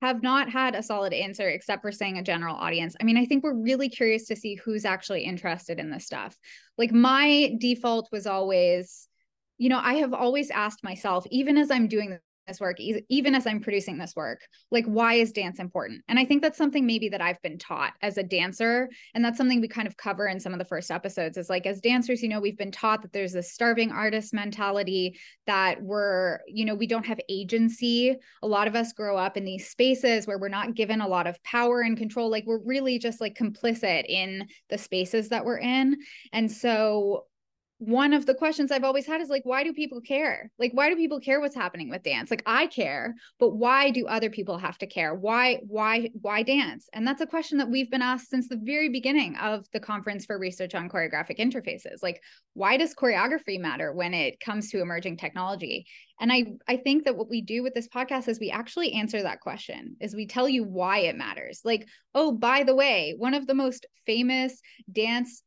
have 0.02 0.24
not 0.24 0.50
had 0.50 0.74
a 0.74 0.82
solid 0.84 1.14
answer 1.14 1.48
except 1.48 1.82
for 1.84 1.92
saying 1.92 2.18
a 2.18 2.24
general 2.24 2.56
audience. 2.56 2.96
I 3.00 3.04
mean, 3.04 3.18
I 3.18 3.26
think 3.26 3.44
we're 3.44 3.54
really 3.54 3.88
curious 3.88 4.26
to 4.28 4.36
see 4.36 4.56
who's 4.56 4.84
actually 4.84 5.24
interested 5.24 5.80
in 5.80 5.92
this 5.92 6.06
stuff. 6.06 6.36
Like 6.78 6.92
my 6.92 7.56
default 7.60 8.10
was 8.12 8.26
always, 8.26 9.08
you 9.60 9.70
know, 9.70 9.80
I 9.82 9.96
have 9.96 10.14
always 10.14 10.50
asked 10.50 10.84
myself, 10.84 11.26
even 11.30 11.56
as 11.58 11.70
I'm 11.70 11.88
doing 11.88 12.18
this 12.52 12.60
work 12.60 12.78
even 12.80 13.36
as 13.36 13.48
i'm 13.48 13.60
producing 13.60 13.98
this 13.98 14.16
work 14.16 14.42
like 14.72 14.86
why 14.86 15.14
is 15.16 15.32
dance 15.32 15.60
important? 15.60 16.02
And 16.08 16.20
i 16.20 16.26
think 16.26 16.42
that's 16.42 16.58
something 16.58 16.86
maybe 16.86 17.10
that 17.10 17.22
i've 17.22 17.42
been 17.42 17.58
taught 17.58 17.94
as 18.02 18.18
a 18.18 18.24
dancer 18.24 18.90
and 19.16 19.24
that's 19.24 19.38
something 19.38 19.62
we 19.62 19.68
kind 19.68 19.88
of 19.88 19.98
cover 19.98 20.28
in 20.28 20.40
some 20.40 20.54
of 20.54 20.60
the 20.60 20.66
first 20.66 20.92
episodes 20.92 21.38
is 21.38 21.50
like 21.50 21.66
as 21.66 21.82
dancers 21.82 22.22
you 22.22 22.30
know 22.30 22.40
we've 22.40 22.58
been 22.58 22.72
taught 22.72 23.02
that 23.02 23.14
there's 23.14 23.34
this 23.34 23.52
starving 23.52 23.92
artist 23.92 24.34
mentality 24.34 25.18
that 25.48 25.82
we're 25.82 26.40
you 26.48 26.66
know 26.66 26.76
we 26.76 26.88
don't 26.88 27.06
have 27.06 27.20
agency. 27.30 28.16
A 28.44 28.48
lot 28.48 28.68
of 28.68 28.76
us 28.76 28.94
grow 28.94 29.18
up 29.18 29.38
in 29.38 29.46
these 29.46 29.70
spaces 29.70 30.28
where 30.28 30.38
we're 30.38 30.50
not 30.50 30.76
given 30.76 31.02
a 31.02 31.08
lot 31.08 31.28
of 31.28 31.42
power 31.44 31.82
and 31.82 31.98
control. 31.98 32.30
Like 32.30 32.46
we're 32.46 32.64
really 32.64 33.00
just 33.00 33.22
like 33.22 33.36
complicit 33.36 34.06
in 34.08 34.48
the 34.70 34.78
spaces 34.78 35.30
that 35.30 35.46
we're 35.46 35.60
in. 35.60 35.98
And 36.34 36.52
so 36.52 37.26
one 37.82 38.14
of 38.14 38.28
the 38.28 38.36
questions 38.36 38.72
I've 38.72 38.84
always 38.84 39.08
had 39.08 39.22
is 39.22 39.30
like, 39.30 39.42
why 39.44 39.64
do 39.64 39.74
people 39.74 40.02
care? 40.02 40.52
Like, 40.60 40.72
why 40.76 40.88
do 40.92 40.96
people 40.96 41.20
care 41.20 41.42
what's 41.42 41.56
happening 41.56 41.90
with 41.90 42.04
dance? 42.04 42.30
Like, 42.30 42.44
I 42.46 42.68
care, 42.68 43.16
but 43.40 43.56
why 43.56 43.90
do 43.90 44.06
other 44.06 44.30
people 44.30 44.60
have 44.60 44.78
to 44.78 44.86
care? 44.86 45.16
Why, 45.16 45.62
why, 45.68 46.12
why 46.22 46.44
dance? 46.44 46.88
And 46.94 47.08
that's 47.08 47.22
a 47.22 47.26
question 47.26 47.58
that 47.58 47.72
we've 47.72 47.90
been 47.90 48.04
asked 48.04 48.30
since 48.30 48.48
the 48.48 48.62
very 48.62 48.90
beginning 48.90 49.36
of 49.38 49.66
the 49.74 49.80
conference 49.80 50.26
for 50.26 50.38
research 50.38 50.76
on 50.76 50.90
choreographic 50.90 51.40
interfaces. 51.40 52.04
Like, 52.04 52.22
why 52.54 52.78
does 52.78 52.94
choreography 52.94 53.60
matter 53.60 53.92
when 53.94 54.14
it 54.14 54.40
comes 54.40 54.70
to 54.70 54.82
emerging 54.82 55.18
technology? 55.18 55.88
And 56.20 56.32
I, 56.32 56.46
I 56.68 56.78
think 56.78 57.06
that 57.06 57.18
what 57.18 57.32
we 57.32 57.42
do 57.42 57.64
with 57.64 57.74
this 57.74 57.88
podcast 57.88 58.28
is 58.28 58.40
we 58.40 58.52
actually 58.52 58.94
answer 58.94 59.24
that 59.24 59.40
question, 59.40 59.96
is 60.00 60.14
we 60.14 60.28
tell 60.28 60.48
you 60.48 60.64
why 60.64 61.00
it 61.00 61.18
matters. 61.18 61.62
Like, 61.66 61.88
oh, 62.14 62.32
by 62.32 62.62
the 62.62 62.76
way, 62.76 63.16
one 63.18 63.34
of 63.34 63.48
the 63.48 63.56
most 63.56 63.88
famous 64.06 64.62
dance 64.92 65.42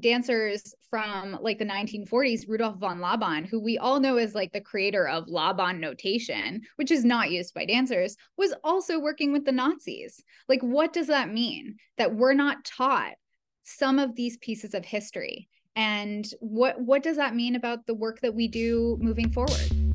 dancers 0.00 0.74
from 0.90 1.38
like 1.40 1.58
the 1.58 1.64
1940s, 1.64 2.48
Rudolf 2.48 2.78
von 2.78 3.00
Laban, 3.00 3.44
who 3.44 3.60
we 3.60 3.78
all 3.78 4.00
know 4.00 4.16
as 4.16 4.34
like 4.34 4.52
the 4.52 4.60
creator 4.60 5.08
of 5.08 5.28
Laban 5.28 5.80
notation, 5.80 6.62
which 6.76 6.90
is 6.90 7.04
not 7.04 7.30
used 7.30 7.54
by 7.54 7.64
dancers, 7.64 8.16
was 8.36 8.54
also 8.64 8.98
working 8.98 9.32
with 9.32 9.44
the 9.44 9.52
Nazis. 9.52 10.22
Like, 10.48 10.62
what 10.62 10.92
does 10.92 11.06
that 11.08 11.32
mean? 11.32 11.76
That 11.98 12.14
we're 12.14 12.34
not 12.34 12.64
taught 12.64 13.14
some 13.62 13.98
of 13.98 14.14
these 14.14 14.36
pieces 14.38 14.74
of 14.74 14.84
history. 14.84 15.48
And 15.76 16.28
what 16.40 16.80
what 16.80 17.02
does 17.02 17.16
that 17.16 17.34
mean 17.34 17.56
about 17.56 17.86
the 17.86 17.94
work 17.94 18.20
that 18.20 18.34
we 18.34 18.46
do 18.46 18.96
moving 19.00 19.30
forward? 19.30 19.93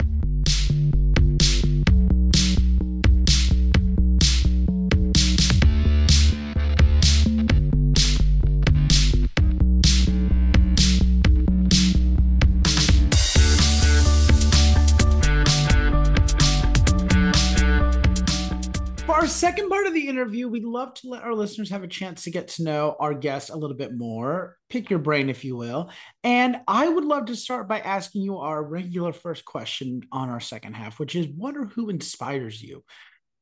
Second 19.49 19.67
part 19.67 19.87
of 19.87 19.95
the 19.95 20.07
interview, 20.07 20.47
we'd 20.47 20.63
love 20.63 20.93
to 20.93 21.09
let 21.09 21.23
our 21.23 21.33
listeners 21.33 21.71
have 21.71 21.81
a 21.81 21.87
chance 21.87 22.23
to 22.23 22.29
get 22.29 22.49
to 22.49 22.63
know 22.63 22.95
our 22.99 23.15
guest 23.15 23.49
a 23.49 23.57
little 23.57 23.75
bit 23.75 23.97
more, 23.97 24.55
pick 24.69 24.91
your 24.91 24.99
brain, 24.99 25.27
if 25.27 25.43
you 25.43 25.55
will. 25.57 25.89
And 26.23 26.57
I 26.67 26.87
would 26.87 27.03
love 27.03 27.25
to 27.25 27.35
start 27.35 27.67
by 27.67 27.79
asking 27.79 28.21
you 28.21 28.37
our 28.37 28.63
regular 28.63 29.11
first 29.11 29.45
question 29.45 30.03
on 30.11 30.29
our 30.29 30.39
second 30.39 30.75
half, 30.75 30.99
which 30.99 31.15
is 31.15 31.25
what 31.25 31.57
or 31.57 31.65
who 31.65 31.89
inspires 31.89 32.61
you? 32.61 32.83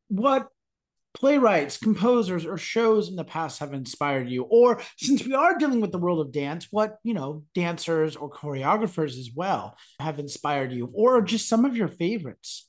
What 0.08 0.48
playwrights, 1.14 1.78
composers, 1.78 2.46
or 2.46 2.58
shows 2.58 3.10
in 3.10 3.18
the 3.18 3.26
past 3.26 3.60
have 3.60 3.74
inspired 3.74 4.30
you? 4.30 4.44
Or 4.44 4.82
since 4.98 5.26
we 5.26 5.34
are 5.34 5.58
dealing 5.58 5.82
with 5.82 5.92
the 5.92 6.00
world 6.00 6.26
of 6.26 6.32
dance, 6.32 6.68
what, 6.72 7.00
you 7.04 7.16
know, 7.16 7.44
dancers 7.54 8.16
or 8.16 8.32
choreographers 8.32 9.20
as 9.20 9.32
well 9.36 9.76
have 10.00 10.20
inspired 10.20 10.72
you, 10.72 10.90
or 10.94 11.22
just 11.22 11.50
some 11.50 11.66
of 11.66 11.76
your 11.76 11.90
favorites? 11.90 12.67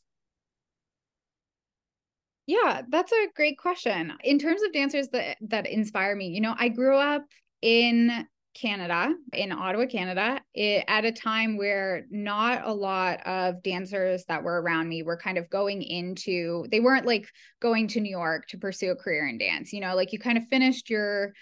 Yeah, 2.49 2.81
that's 2.88 3.12
a 3.12 3.28
great 3.37 3.59
question. 3.59 4.14
In 4.25 4.38
terms 4.38 4.62
of 4.62 4.73
dancers 4.73 5.09
that 5.09 5.37
that 5.43 5.67
inspire 5.67 6.17
me, 6.17 6.28
you 6.28 6.40
know, 6.40 6.55
I 6.59 6.71
grew 6.71 6.97
up 6.97 7.26
in 7.61 8.26
Canada, 8.55 9.14
in 9.35 9.52
Ottawa, 9.52 9.85
Canada, 9.85 10.40
it, 10.55 10.83
at 10.88 11.05
a 11.05 11.12
time 11.12 11.59
where 11.59 12.07
not 12.11 12.67
a 12.67 12.73
lot 12.73 13.21
of 13.26 13.62
dancers 13.62 14.25
that 14.28 14.43
were 14.43 14.62
around 14.62 14.88
me 14.88 15.02
were 15.02 15.19
kind 15.19 15.37
of 15.37 15.50
going 15.50 15.83
into, 15.83 16.67
they 16.71 16.81
weren't 16.81 17.05
like 17.05 17.28
going 17.61 17.87
to 17.88 18.00
New 18.00 18.11
York 18.11 18.49
to 18.49 18.57
pursue 18.57 18.93
a 18.93 18.97
career 18.97 19.28
in 19.28 19.37
dance. 19.37 19.71
You 19.75 19.81
know, 19.81 19.95
like 19.95 20.14
you 20.14 20.19
kind 20.19 20.38
of 20.38 20.49
finished 20.49 20.88
your 20.88 21.35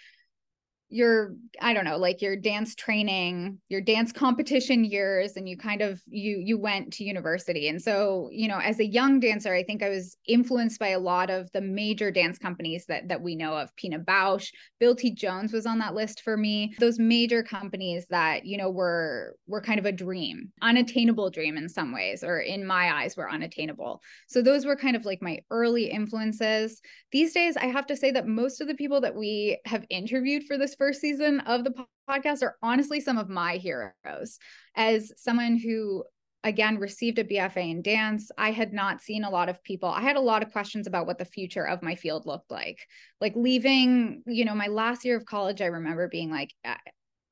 your 0.88 1.34
i 1.60 1.74
don't 1.74 1.84
know 1.84 1.96
like 1.96 2.22
your 2.22 2.36
dance 2.36 2.74
training 2.76 3.58
your 3.68 3.80
dance 3.80 4.12
competition 4.12 4.84
years 4.84 5.36
and 5.36 5.48
you 5.48 5.56
kind 5.56 5.82
of 5.82 6.00
you 6.06 6.38
you 6.38 6.56
went 6.56 6.92
to 6.92 7.02
university. 7.02 7.68
And 7.68 7.82
so 7.82 8.28
you 8.30 8.46
know 8.46 8.58
as 8.58 8.78
a 8.78 8.86
young 8.86 9.18
dancer 9.18 9.52
i 9.52 9.64
think 9.64 9.82
i 9.82 9.88
was 9.88 10.16
influenced 10.26 10.78
by 10.78 10.88
a 10.88 10.98
lot 10.98 11.28
of 11.28 11.50
the 11.52 11.60
major 11.60 12.10
dance 12.12 12.38
companies 12.38 12.86
that 12.86 13.08
that 13.08 13.20
we 13.20 13.34
know 13.34 13.56
of. 13.56 13.74
Pina 13.76 13.98
bausch 13.98 14.50
bill 14.78 14.94
t 14.94 15.12
jones 15.12 15.52
was 15.52 15.66
on 15.66 15.78
that 15.78 15.94
list 15.94 16.22
for 16.22 16.36
me. 16.36 16.74
Those 16.78 16.98
major 16.98 17.42
companies 17.42 18.06
that 18.10 18.46
you 18.46 18.56
know 18.56 18.70
were 18.70 19.36
were 19.48 19.60
kind 19.60 19.80
of 19.80 19.86
a 19.86 19.92
dream 19.92 20.52
unattainable 20.62 21.30
dream 21.30 21.56
in 21.56 21.68
some 21.68 21.92
ways 21.92 22.22
or 22.22 22.38
in 22.38 22.64
my 22.64 22.92
eyes 22.92 23.16
were 23.16 23.30
unattainable. 23.30 24.00
So 24.28 24.40
those 24.40 24.64
were 24.64 24.76
kind 24.76 24.94
of 24.94 25.04
like 25.04 25.20
my 25.20 25.40
early 25.50 25.90
influences. 25.90 26.80
These 27.10 27.34
days 27.34 27.56
i 27.56 27.66
have 27.66 27.86
to 27.86 27.96
say 27.96 28.12
that 28.12 28.28
most 28.28 28.60
of 28.60 28.68
the 28.68 28.74
people 28.74 29.00
that 29.00 29.16
we 29.16 29.58
have 29.64 29.84
interviewed 29.90 30.44
for 30.44 30.56
this 30.56 30.75
first 30.78 31.00
season 31.00 31.40
of 31.40 31.64
the 31.64 31.74
podcast 32.08 32.42
are 32.42 32.56
honestly 32.62 33.00
some 33.00 33.18
of 33.18 33.28
my 33.28 33.56
heroes. 33.56 34.38
As 34.74 35.12
someone 35.16 35.56
who 35.56 36.04
again 36.44 36.78
received 36.78 37.18
a 37.18 37.24
BFA 37.24 37.70
in 37.70 37.82
dance, 37.82 38.30
I 38.38 38.52
had 38.52 38.72
not 38.72 39.02
seen 39.02 39.24
a 39.24 39.30
lot 39.30 39.48
of 39.48 39.62
people. 39.64 39.88
I 39.88 40.00
had 40.00 40.16
a 40.16 40.20
lot 40.20 40.42
of 40.42 40.52
questions 40.52 40.86
about 40.86 41.06
what 41.06 41.18
the 41.18 41.24
future 41.24 41.66
of 41.66 41.82
my 41.82 41.96
field 41.96 42.24
looked 42.24 42.50
like. 42.50 42.78
Like 43.20 43.34
leaving, 43.34 44.22
you 44.26 44.44
know, 44.44 44.54
my 44.54 44.68
last 44.68 45.04
year 45.04 45.16
of 45.16 45.26
college, 45.26 45.60
I 45.60 45.66
remember 45.66 46.08
being 46.08 46.30
like 46.30 46.52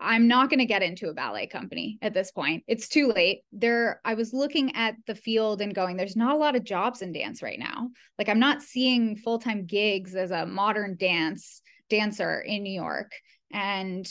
I'm 0.01 0.27
not 0.27 0.51
going 0.51 0.59
to 0.59 0.67
get 0.67 0.83
into 0.83 1.09
a 1.09 1.15
ballet 1.15 1.47
company 1.47 1.99
at 2.03 2.13
this 2.13 2.31
point. 2.33 2.65
It's 2.67 2.89
too 2.89 3.13
late. 3.13 3.43
There 3.53 4.01
I 4.05 4.15
was 4.15 4.35
looking 4.35 4.75
at 4.75 4.97
the 5.07 5.15
field 5.15 5.61
and 5.61 5.75
going 5.75 5.97
there's 5.97 6.17
not 6.17 6.35
a 6.35 6.39
lot 6.39 6.57
of 6.57 6.65
jobs 6.65 7.01
in 7.01 7.13
dance 7.13 7.43
right 7.43 7.59
now. 7.59 7.91
Like 8.19 8.29
I'm 8.29 8.41
not 8.41 8.63
seeing 8.63 9.17
full-time 9.17 9.67
gigs 9.67 10.15
as 10.15 10.31
a 10.31 10.47
modern 10.47 10.97
dance 10.99 11.63
dancer 11.89 12.41
in 12.41 12.63
New 12.63 12.73
York 12.73 13.13
and 13.53 14.07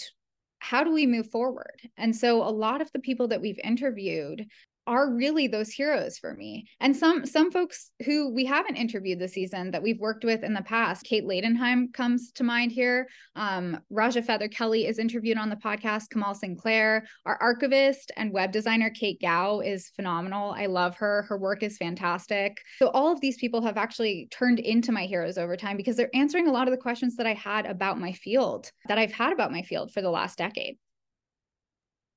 how 0.60 0.84
do 0.84 0.92
we 0.94 1.06
move 1.06 1.30
forward? 1.30 1.82
And 1.98 2.16
so 2.16 2.42
a 2.42 2.50
lot 2.50 2.82
of 2.82 2.92
the 2.94 3.00
people 3.00 3.28
that 3.30 3.42
we've 3.42 3.60
interviewed 3.64 4.46
are 4.88 5.14
really 5.14 5.48
those 5.48 5.70
heroes 5.70 6.18
for 6.18 6.34
me. 6.34 6.68
And 6.80 6.96
some 6.96 7.26
some 7.26 7.52
folks 7.52 7.92
who 8.06 8.34
we 8.34 8.46
haven't 8.46 8.76
interviewed 8.76 9.20
this 9.20 9.34
season 9.34 9.72
that 9.72 9.84
we've 9.84 10.00
worked 10.00 10.24
with 10.24 10.44
in 10.44 10.54
the 10.54 10.62
past, 10.62 11.06
Kate 11.06 11.26
Ladenheim 11.26 11.94
comes 11.94 12.32
to 12.34 12.44
mind 12.44 12.72
here. 12.72 13.08
Um, 13.36 13.80
Raja 13.90 14.22
Feather 14.22 14.48
Kelly 14.48 14.86
is 14.88 15.00
interviewed 15.00 15.38
on 15.38 15.50
the 15.50 15.56
podcast. 15.56 16.10
Kamal 16.10 16.36
Sinclair, 16.36 17.08
our 17.26 17.38
archivist 17.42 18.12
and 18.18 18.34
web 18.34 18.52
designer 18.52 18.90
Kate 18.90 19.20
Gao 19.22 19.60
is 19.60 19.90
phenomenal. 19.96 20.52
I 20.52 20.66
love 20.66 20.96
her. 20.98 21.24
Her 21.24 21.38
work 21.38 21.64
is 21.64 21.78
fantastic. 21.78 22.58
So 22.78 22.90
all 22.90 23.12
of 23.12 23.22
these 23.22 23.38
people 23.38 23.62
have 23.62 23.78
actually 23.78 24.28
turned 24.32 24.60
into 24.60 24.92
my 24.92 25.04
heroes 25.04 25.38
over 25.38 25.56
time 25.56 25.78
because 25.78 25.96
they're 25.96 26.10
answering 26.14 26.48
a 26.48 26.52
lot 26.52 26.68
of 26.68 26.72
the 26.72 26.82
questions 26.82 27.16
that 27.16 27.28
I 27.28 27.34
had 27.34 27.66
about 27.66 28.00
my 28.00 28.12
field 28.12 28.72
that 28.88 28.98
I've 28.98 29.14
had 29.14 29.34
about 29.34 29.52
my 29.52 29.62
field 29.62 29.92
for 29.92 30.02
the 30.02 30.10
last 30.10 30.38
decade. 30.38 30.78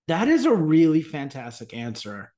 That 0.09 0.29
is 0.29 0.45
a 0.45 0.55
really 0.55 1.03
fantastic 1.03 1.75
answer. 1.75 2.33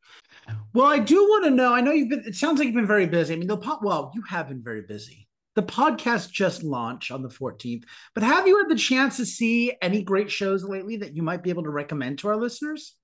Well, 0.72 0.86
I 0.86 0.98
do 0.98 1.16
want 1.16 1.44
to 1.44 1.50
know. 1.50 1.74
I 1.74 1.80
know 1.80 1.92
you've 1.92 2.08
been. 2.08 2.24
It 2.26 2.34
sounds 2.34 2.58
like 2.58 2.66
you've 2.66 2.74
been 2.74 2.86
very 2.86 3.06
busy. 3.06 3.34
I 3.34 3.36
mean, 3.36 3.48
the 3.48 3.56
pot. 3.56 3.82
Well, 3.82 4.10
you 4.14 4.22
have 4.28 4.48
been 4.48 4.62
very 4.62 4.82
busy. 4.82 5.28
The 5.54 5.62
podcast 5.62 6.30
just 6.30 6.62
launched 6.62 7.10
on 7.10 7.22
the 7.22 7.28
14th, 7.28 7.82
but 8.14 8.22
have 8.22 8.46
you 8.46 8.58
had 8.58 8.68
the 8.68 8.76
chance 8.76 9.16
to 9.16 9.26
see 9.26 9.72
any 9.82 10.02
great 10.02 10.30
shows 10.30 10.62
lately 10.62 10.96
that 10.98 11.16
you 11.16 11.22
might 11.22 11.42
be 11.42 11.50
able 11.50 11.64
to 11.64 11.70
recommend 11.70 12.20
to 12.20 12.28
our 12.28 12.36
listeners? 12.36 12.94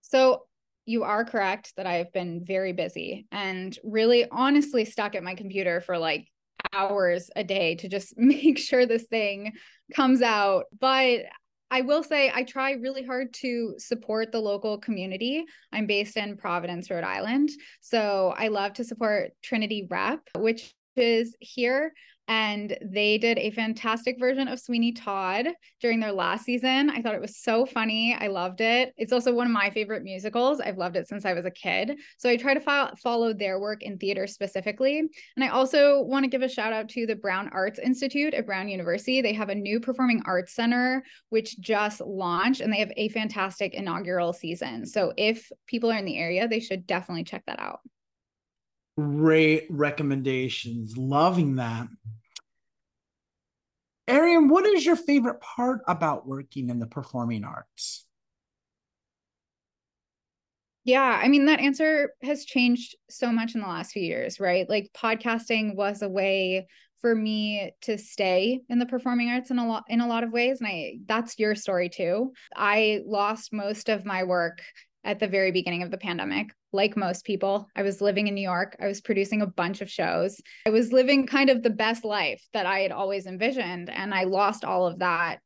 So 0.00 0.46
you 0.86 1.02
are 1.02 1.24
correct 1.24 1.74
that 1.76 1.86
I've 1.86 2.12
been 2.12 2.44
very 2.44 2.72
busy 2.72 3.26
and 3.30 3.76
really 3.84 4.26
honestly 4.30 4.84
stuck 4.84 5.14
at 5.14 5.22
my 5.22 5.34
computer 5.34 5.80
for 5.80 5.98
like 5.98 6.28
hours 6.72 7.30
a 7.36 7.44
day 7.44 7.74
to 7.76 7.88
just 7.88 8.14
make 8.16 8.58
sure 8.58 8.86
this 8.86 9.04
thing 9.04 9.52
comes 9.94 10.22
out. 10.22 10.64
But 10.80 11.24
I 11.70 11.80
will 11.80 12.02
say 12.02 12.30
I 12.34 12.44
try 12.44 12.72
really 12.72 13.02
hard 13.04 13.34
to 13.34 13.74
support 13.78 14.30
the 14.30 14.40
local 14.40 14.78
community. 14.78 15.44
I'm 15.72 15.86
based 15.86 16.16
in 16.16 16.36
Providence, 16.36 16.90
Rhode 16.90 17.04
Island. 17.04 17.50
So 17.80 18.34
I 18.36 18.48
love 18.48 18.74
to 18.74 18.84
support 18.84 19.32
Trinity 19.42 19.86
Rep, 19.90 20.20
which 20.36 20.72
is 20.96 21.36
here 21.40 21.92
and 22.28 22.76
they 22.82 23.18
did 23.18 23.38
a 23.38 23.50
fantastic 23.52 24.18
version 24.18 24.48
of 24.48 24.58
Sweeney 24.58 24.92
Todd 24.92 25.48
during 25.80 26.00
their 26.00 26.12
last 26.12 26.44
season. 26.44 26.90
I 26.90 27.00
thought 27.00 27.14
it 27.14 27.20
was 27.20 27.38
so 27.38 27.66
funny. 27.66 28.16
I 28.18 28.26
loved 28.26 28.60
it. 28.60 28.92
It's 28.96 29.12
also 29.12 29.32
one 29.32 29.46
of 29.46 29.52
my 29.52 29.70
favorite 29.70 30.02
musicals. 30.02 30.60
I've 30.60 30.78
loved 30.78 30.96
it 30.96 31.08
since 31.08 31.24
I 31.24 31.34
was 31.34 31.44
a 31.44 31.50
kid. 31.50 31.98
So 32.18 32.28
I 32.28 32.36
try 32.36 32.54
to 32.54 32.60
fo- 32.60 32.90
follow 33.02 33.32
their 33.32 33.60
work 33.60 33.82
in 33.82 33.98
theater 33.98 34.26
specifically. 34.26 34.98
And 34.98 35.44
I 35.44 35.48
also 35.48 36.02
want 36.02 36.24
to 36.24 36.30
give 36.30 36.42
a 36.42 36.48
shout 36.48 36.72
out 36.72 36.88
to 36.90 37.06
the 37.06 37.16
Brown 37.16 37.48
Arts 37.52 37.78
Institute 37.78 38.34
at 38.34 38.46
Brown 38.46 38.68
University. 38.68 39.20
They 39.20 39.34
have 39.34 39.48
a 39.48 39.54
new 39.54 39.78
performing 39.78 40.22
arts 40.26 40.54
center 40.54 41.04
which 41.30 41.58
just 41.60 42.00
launched 42.00 42.60
and 42.60 42.72
they 42.72 42.78
have 42.78 42.92
a 42.96 43.08
fantastic 43.10 43.74
inaugural 43.74 44.32
season. 44.32 44.86
So 44.86 45.12
if 45.16 45.50
people 45.66 45.92
are 45.92 45.98
in 45.98 46.04
the 46.04 46.18
area, 46.18 46.48
they 46.48 46.60
should 46.60 46.86
definitely 46.86 47.24
check 47.24 47.44
that 47.46 47.60
out. 47.60 47.80
Great 48.96 49.66
recommendations. 49.70 50.96
Loving 50.96 51.56
that. 51.56 51.88
Ariane, 54.08 54.48
what 54.48 54.64
is 54.66 54.86
your 54.86 54.96
favorite 54.96 55.40
part 55.40 55.80
about 55.88 56.26
working 56.26 56.70
in 56.70 56.78
the 56.78 56.86
performing 56.86 57.44
arts? 57.44 58.06
Yeah, 60.84 61.20
I 61.20 61.26
mean 61.26 61.46
that 61.46 61.58
answer 61.58 62.12
has 62.22 62.44
changed 62.44 62.94
so 63.10 63.32
much 63.32 63.56
in 63.56 63.60
the 63.60 63.66
last 63.66 63.90
few 63.90 64.04
years, 64.04 64.38
right? 64.38 64.70
Like 64.70 64.90
podcasting 64.96 65.74
was 65.74 66.00
a 66.00 66.08
way 66.08 66.68
for 67.00 67.12
me 67.12 67.72
to 67.82 67.98
stay 67.98 68.60
in 68.68 68.78
the 68.78 68.86
performing 68.86 69.28
arts 69.28 69.50
in 69.50 69.58
a 69.58 69.66
lot 69.66 69.84
in 69.88 70.00
a 70.00 70.06
lot 70.06 70.22
of 70.22 70.32
ways 70.32 70.60
and 70.60 70.68
I 70.68 70.98
that's 71.06 71.40
your 71.40 71.56
story 71.56 71.88
too. 71.88 72.32
I 72.54 73.00
lost 73.04 73.52
most 73.52 73.88
of 73.88 74.04
my 74.04 74.22
work 74.22 74.62
at 75.06 75.20
the 75.20 75.28
very 75.28 75.52
beginning 75.52 75.82
of 75.82 75.90
the 75.90 75.96
pandemic. 75.96 76.48
Like 76.72 76.96
most 76.96 77.24
people, 77.24 77.68
I 77.74 77.82
was 77.82 78.02
living 78.02 78.26
in 78.26 78.34
New 78.34 78.42
York. 78.42 78.76
I 78.80 78.86
was 78.86 79.00
producing 79.00 79.40
a 79.40 79.46
bunch 79.46 79.80
of 79.80 79.90
shows. 79.90 80.40
I 80.66 80.70
was 80.70 80.92
living 80.92 81.26
kind 81.26 81.48
of 81.48 81.62
the 81.62 81.70
best 81.70 82.04
life 82.04 82.42
that 82.52 82.66
I 82.66 82.80
had 82.80 82.92
always 82.92 83.26
envisioned. 83.26 83.88
And 83.88 84.12
I 84.12 84.24
lost 84.24 84.64
all 84.64 84.86
of 84.86 84.98
that 84.98 85.38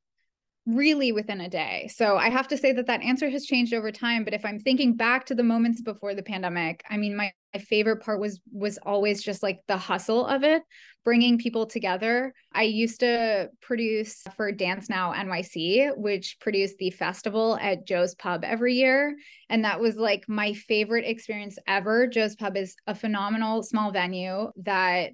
really 0.75 1.13
within 1.13 1.41
a 1.41 1.49
day. 1.49 1.91
So 1.95 2.17
I 2.17 2.31
have 2.31 2.49
to 2.49 2.57
say 2.57 2.73
that 2.73 2.87
that 2.87 3.03
answer 3.03 3.29
has 3.31 3.47
changed 3.47 3.75
over 3.75 3.91
time. 3.91 4.25
But 4.25 4.35
if 4.35 4.45
I'm 4.45 4.59
thinking 4.59 4.97
back 4.97 5.27
to 5.27 5.35
the 5.35 5.43
moments 5.43 5.81
before 5.81 6.15
the 6.15 6.23
pandemic, 6.23 6.83
I 6.89 6.97
mean, 6.97 7.17
my, 7.17 7.33
my 7.55 7.61
favorite 7.61 8.03
part 8.03 8.21
was 8.21 8.41
was 8.53 8.79
always 8.79 9.23
just 9.23 9.43
like 9.43 9.61
the 9.67 9.77
hustle 9.77 10.27
of 10.27 10.45
it, 10.45 10.63
bringing 11.05 11.39
people 11.39 11.67
together. 11.67 12.33
I 12.53 12.65
used 12.65 13.01
to 13.01 13.51
produce 13.61 14.23
for 14.37 14.53
Dance 14.53 14.89
Now 14.89 15.13
NYC, 15.13 15.97
which 15.97 16.37
produced 16.41 16.79
the 16.79 16.91
festival 16.91 17.59
at 17.61 17.87
Joe's 17.87 18.15
Pub 18.15 18.45
every 18.45 18.75
year. 18.75 19.17
And 19.49 19.65
that 19.65 19.81
was 19.81 19.97
like 19.97 20.29
my 20.29 20.53
favorite 20.53 21.05
experience 21.05 21.59
ever. 21.67 22.07
Joe's 22.07 22.37
Pub 22.37 22.57
is 22.57 22.77
a 22.87 22.95
phenomenal 22.95 23.63
small 23.63 23.91
venue 23.91 24.51
that 24.63 25.13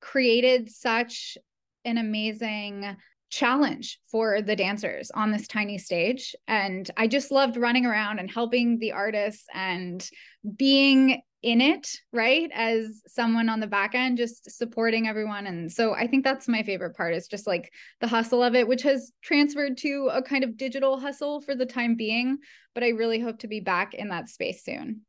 created 0.00 0.70
such 0.70 1.38
an 1.84 1.98
amazing 1.98 2.96
challenge 3.30 3.98
for 4.10 4.42
the 4.42 4.56
dancers 4.56 5.10
on 5.10 5.32
this 5.32 5.48
tiny 5.48 5.78
stage. 5.78 6.34
And 6.46 6.88
I 6.96 7.06
just 7.06 7.30
loved 7.30 7.56
running 7.56 7.86
around 7.86 8.18
and 8.18 8.30
helping 8.30 8.78
the 8.78 8.92
artists 8.92 9.46
and 9.52 10.08
being 10.56 11.22
in 11.42 11.60
it, 11.60 11.90
right? 12.10 12.50
As 12.54 13.02
someone 13.06 13.50
on 13.50 13.60
the 13.60 13.66
back 13.66 13.94
end, 13.94 14.16
just 14.16 14.50
supporting 14.50 15.06
everyone. 15.06 15.46
And 15.46 15.70
so 15.70 15.92
I 15.92 16.06
think 16.06 16.24
that's 16.24 16.48
my 16.48 16.62
favorite 16.62 16.96
part 16.96 17.14
is 17.14 17.28
just 17.28 17.46
like 17.46 17.70
the 18.00 18.06
hustle 18.06 18.42
of 18.42 18.54
it, 18.54 18.66
which 18.66 18.82
has 18.82 19.12
transferred 19.22 19.76
to 19.78 20.10
a 20.10 20.22
kind 20.22 20.42
of 20.42 20.56
digital 20.56 20.98
hustle 20.98 21.42
for 21.42 21.54
the 21.54 21.66
time 21.66 21.96
being. 21.96 22.38
But 22.74 22.82
I 22.82 22.88
really 22.88 23.20
hope 23.20 23.40
to 23.40 23.48
be 23.48 23.60
back 23.60 23.92
in 23.92 24.08
that 24.08 24.30
space 24.30 24.64
soon. 24.64 25.02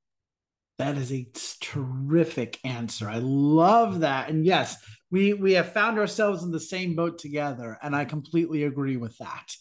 That 0.78 0.98
is 0.98 1.14
a 1.14 1.26
terrific 1.62 2.60
answer. 2.66 3.10
I 3.10 3.20
love 3.20 4.02
that. 4.02 4.30
And 4.30 4.46
yes, 4.46 4.76
we 5.16 5.32
we 5.32 5.54
have 5.54 5.72
found 5.72 5.98
ourselves 5.98 6.44
in 6.44 6.52
the 6.52 6.60
same 6.60 6.94
boat 6.94 7.18
together 7.18 7.78
and 7.82 7.96
I 7.96 8.04
completely 8.04 8.64
agree 8.64 8.98
with 8.98 9.18
that. 9.20 9.56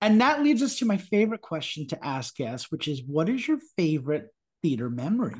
And 0.00 0.22
that 0.22 0.42
leads 0.42 0.62
us 0.62 0.78
to 0.78 0.86
my 0.86 0.96
favorite 0.96 1.42
question 1.42 1.86
to 1.88 2.02
ask 2.02 2.36
guests, 2.36 2.72
which 2.72 2.88
is 2.88 3.02
what 3.06 3.28
is 3.28 3.46
your 3.46 3.58
favorite 3.76 4.28
theater 4.62 4.88
memory? 4.88 5.34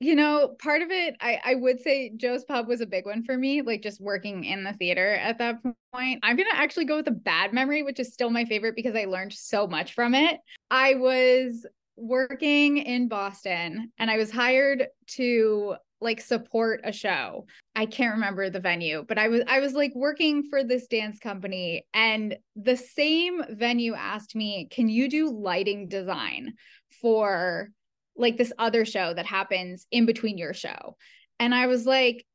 You 0.00 0.16
know, 0.16 0.56
part 0.60 0.82
of 0.82 0.90
it, 0.90 1.14
I, 1.20 1.40
I 1.44 1.54
would 1.54 1.80
say 1.82 2.10
Joe's 2.16 2.44
Pub 2.44 2.66
was 2.66 2.80
a 2.80 2.86
big 2.86 3.06
one 3.06 3.22
for 3.22 3.38
me, 3.38 3.62
like 3.62 3.80
just 3.80 4.00
working 4.00 4.42
in 4.42 4.64
the 4.64 4.72
theater 4.72 5.14
at 5.14 5.38
that 5.38 5.62
point. 5.94 6.18
I'm 6.24 6.36
to 6.36 6.44
actually 6.52 6.86
go 6.86 6.96
with 6.96 7.06
a 7.06 7.12
bad 7.12 7.52
memory, 7.52 7.84
which 7.84 8.00
is 8.00 8.12
still 8.12 8.30
my 8.30 8.44
favorite 8.44 8.74
because 8.74 8.96
I 8.96 9.04
learned 9.04 9.34
so 9.34 9.68
much 9.68 9.94
from 9.94 10.16
it. 10.16 10.40
I 10.68 10.96
was 10.96 11.64
working 11.96 12.78
in 12.78 13.06
Boston 13.06 13.92
and 14.00 14.10
I 14.10 14.16
was 14.16 14.32
hired 14.32 14.88
to 15.10 15.76
like 16.02 16.20
support 16.20 16.80
a 16.84 16.92
show. 16.92 17.46
I 17.74 17.86
can't 17.86 18.14
remember 18.14 18.50
the 18.50 18.60
venue, 18.60 19.04
but 19.06 19.18
I 19.18 19.28
was 19.28 19.42
I 19.46 19.60
was 19.60 19.72
like 19.74 19.92
working 19.94 20.44
for 20.50 20.64
this 20.64 20.86
dance 20.86 21.18
company 21.18 21.86
and 21.94 22.36
the 22.56 22.76
same 22.76 23.42
venue 23.50 23.94
asked 23.94 24.34
me, 24.34 24.68
"Can 24.70 24.88
you 24.88 25.08
do 25.08 25.30
lighting 25.30 25.88
design 25.88 26.54
for 27.00 27.70
like 28.16 28.36
this 28.36 28.52
other 28.58 28.84
show 28.84 29.14
that 29.14 29.26
happens 29.26 29.86
in 29.90 30.06
between 30.06 30.38
your 30.38 30.54
show?" 30.54 30.96
And 31.40 31.54
I 31.54 31.66
was 31.66 31.86
like, 31.86 32.26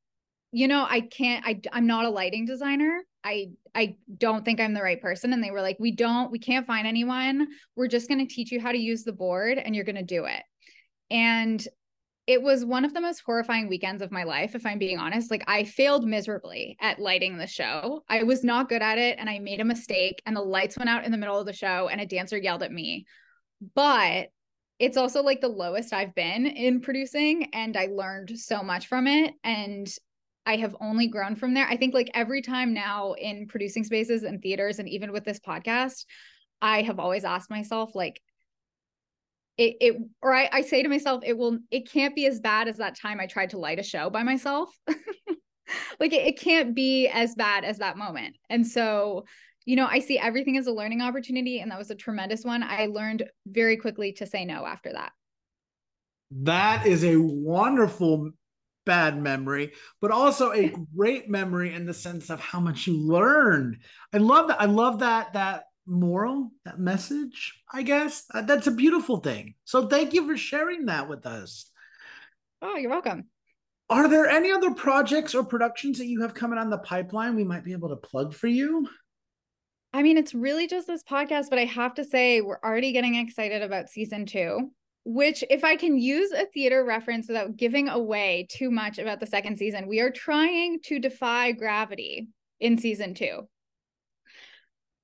"You 0.51 0.67
know, 0.67 0.85
I 0.89 1.01
can't 1.01 1.45
I 1.45 1.61
I'm 1.71 1.87
not 1.87 2.05
a 2.05 2.09
lighting 2.09 2.45
designer. 2.45 3.03
I 3.23 3.49
I 3.75 3.97
don't 4.17 4.45
think 4.45 4.59
I'm 4.59 4.73
the 4.73 4.81
right 4.81 5.01
person." 5.01 5.33
And 5.33 5.43
they 5.43 5.51
were 5.51 5.61
like, 5.61 5.77
"We 5.79 5.91
don't 5.91 6.31
we 6.31 6.39
can't 6.39 6.67
find 6.67 6.87
anyone. 6.87 7.47
We're 7.75 7.87
just 7.87 8.07
going 8.07 8.25
to 8.25 8.33
teach 8.33 8.51
you 8.51 8.59
how 8.59 8.71
to 8.71 8.77
use 8.77 9.03
the 9.03 9.13
board 9.13 9.57
and 9.57 9.75
you're 9.75 9.85
going 9.85 9.95
to 9.95 10.03
do 10.03 10.25
it." 10.25 10.43
And 11.09 11.65
it 12.27 12.41
was 12.41 12.65
one 12.65 12.83
of 12.83 12.93
the 12.93 12.99
most 12.99 13.21
horrifying 13.25 13.69
weekends 13.69 14.01
of 14.01 14.11
my 14.11 14.23
life, 14.23 14.53
if 14.53 14.65
I'm 14.65 14.77
being 14.77 14.99
honest. 14.99 15.31
Like, 15.31 15.45
I 15.47 15.63
failed 15.63 16.05
miserably 16.05 16.75
at 16.81 16.99
lighting 16.99 17.37
the 17.37 17.47
show. 17.47 18.03
I 18.09 18.23
was 18.23 18.43
not 18.43 18.67
good 18.67 18.81
at 18.81 18.97
it, 18.97 19.17
and 19.17 19.29
I 19.29 19.39
made 19.39 19.61
a 19.61 19.65
mistake, 19.65 20.21
and 20.25 20.35
the 20.35 20.41
lights 20.41 20.77
went 20.77 20.89
out 20.89 21.05
in 21.05 21.11
the 21.13 21.17
middle 21.17 21.39
of 21.39 21.45
the 21.45 21.53
show, 21.53 21.87
and 21.87 22.01
a 22.01 22.05
dancer 22.05 22.37
yelled 22.37 22.63
at 22.63 22.71
me. 22.71 23.05
But 23.73 24.27
it's 24.77 24.97
also 24.97 25.23
like 25.23 25.39
the 25.39 25.47
lowest 25.47 25.93
I've 25.93 26.13
been 26.13 26.45
in 26.45 26.81
producing, 26.81 27.45
and 27.53 27.77
I 27.77 27.87
learned 27.87 28.37
so 28.37 28.61
much 28.61 28.87
from 28.87 29.07
it. 29.07 29.33
And 29.45 29.87
I 30.45 30.57
have 30.57 30.75
only 30.81 31.07
grown 31.07 31.37
from 31.37 31.53
there. 31.53 31.65
I 31.65 31.77
think, 31.77 31.93
like, 31.93 32.11
every 32.13 32.41
time 32.41 32.73
now 32.73 33.13
in 33.13 33.47
producing 33.47 33.85
spaces 33.85 34.23
and 34.23 34.41
theaters, 34.41 34.79
and 34.79 34.89
even 34.89 35.13
with 35.13 35.23
this 35.23 35.39
podcast, 35.39 36.05
I 36.61 36.81
have 36.81 36.99
always 36.99 37.23
asked 37.23 37.49
myself, 37.49 37.95
like, 37.95 38.21
it, 39.57 39.75
it 39.79 39.97
or 40.21 40.33
I, 40.33 40.49
I 40.51 40.61
say 40.61 40.83
to 40.83 40.89
myself 40.89 41.23
it 41.25 41.37
will 41.37 41.59
it 41.71 41.89
can't 41.89 42.15
be 42.15 42.27
as 42.27 42.39
bad 42.39 42.67
as 42.67 42.77
that 42.77 42.97
time 42.97 43.19
i 43.19 43.25
tried 43.25 43.51
to 43.51 43.57
light 43.57 43.79
a 43.79 43.83
show 43.83 44.09
by 44.09 44.23
myself 44.23 44.69
like 44.87 46.13
it, 46.13 46.27
it 46.27 46.39
can't 46.39 46.75
be 46.75 47.07
as 47.07 47.35
bad 47.35 47.65
as 47.65 47.79
that 47.79 47.97
moment 47.97 48.35
and 48.49 48.65
so 48.65 49.25
you 49.65 49.75
know 49.75 49.87
i 49.87 49.99
see 49.99 50.17
everything 50.17 50.57
as 50.57 50.67
a 50.67 50.71
learning 50.71 51.01
opportunity 51.01 51.59
and 51.59 51.71
that 51.71 51.79
was 51.79 51.89
a 51.89 51.95
tremendous 51.95 52.43
one 52.43 52.63
i 52.63 52.85
learned 52.85 53.23
very 53.47 53.77
quickly 53.77 54.13
to 54.13 54.25
say 54.25 54.45
no 54.45 54.65
after 54.65 54.93
that 54.93 55.11
that 56.31 56.85
is 56.85 57.03
a 57.03 57.15
wonderful 57.15 58.31
bad 58.87 59.21
memory, 59.21 59.73
but 60.01 60.11
also 60.11 60.51
a 60.53 60.73
great 60.95 61.29
memory 61.29 61.75
in 61.75 61.85
the 61.85 61.93
sense 61.93 62.31
of 62.31 62.39
how 62.39 62.59
much 62.59 62.87
you 62.87 62.97
learned. 62.97 63.77
I 64.13 64.17
love 64.17 64.47
that. 64.47 64.61
I 64.61 64.65
love 64.65 64.99
that 64.99 65.33
that 65.33 65.65
moral, 65.87 66.51
that 66.65 66.79
message, 66.79 67.61
I 67.71 67.83
guess. 67.83 68.25
Uh, 68.33 68.41
that's 68.41 68.67
a 68.67 68.71
beautiful 68.71 69.17
thing. 69.17 69.55
So 69.63 69.87
thank 69.87 70.13
you 70.13 70.27
for 70.27 70.37
sharing 70.37 70.85
that 70.85 71.09
with 71.09 71.25
us. 71.25 71.71
Oh, 72.61 72.75
you're 72.75 72.91
welcome. 72.91 73.25
Are 73.89 74.09
there 74.09 74.27
any 74.27 74.51
other 74.51 74.71
projects 74.71 75.33
or 75.33 75.45
productions 75.45 75.97
that 75.99 76.07
you 76.07 76.21
have 76.21 76.33
coming 76.33 76.59
on 76.59 76.69
the 76.69 76.77
pipeline 76.77 77.35
we 77.35 77.45
might 77.45 77.63
be 77.63 77.71
able 77.71 77.89
to 77.89 77.95
plug 77.95 78.33
for 78.33 78.47
you? 78.47 78.87
I 79.93 80.03
mean, 80.03 80.17
it's 80.17 80.35
really 80.35 80.67
just 80.67 80.87
this 80.87 81.03
podcast, 81.03 81.45
but 81.49 81.59
I 81.59 81.65
have 81.65 81.93
to 81.95 82.03
say, 82.03 82.41
we're 82.41 82.59
already 82.63 82.91
getting 82.91 83.15
excited 83.15 83.61
about 83.61 83.89
season 83.89 84.25
two, 84.25 84.71
which, 85.05 85.43
if 85.49 85.63
I 85.63 85.77
can 85.77 85.97
use 85.97 86.33
a 86.33 86.45
theater 86.47 86.83
reference 86.83 87.29
without 87.29 87.55
giving 87.55 87.87
away 87.87 88.47
too 88.51 88.69
much 88.69 88.99
about 88.99 89.21
the 89.21 89.25
second 89.25 89.57
season, 89.57 89.87
we 89.87 90.01
are 90.01 90.11
trying 90.11 90.79
to 90.83 90.99
defy 90.99 91.53
gravity 91.53 92.27
in 92.59 92.77
season 92.77 93.13
two. 93.13 93.47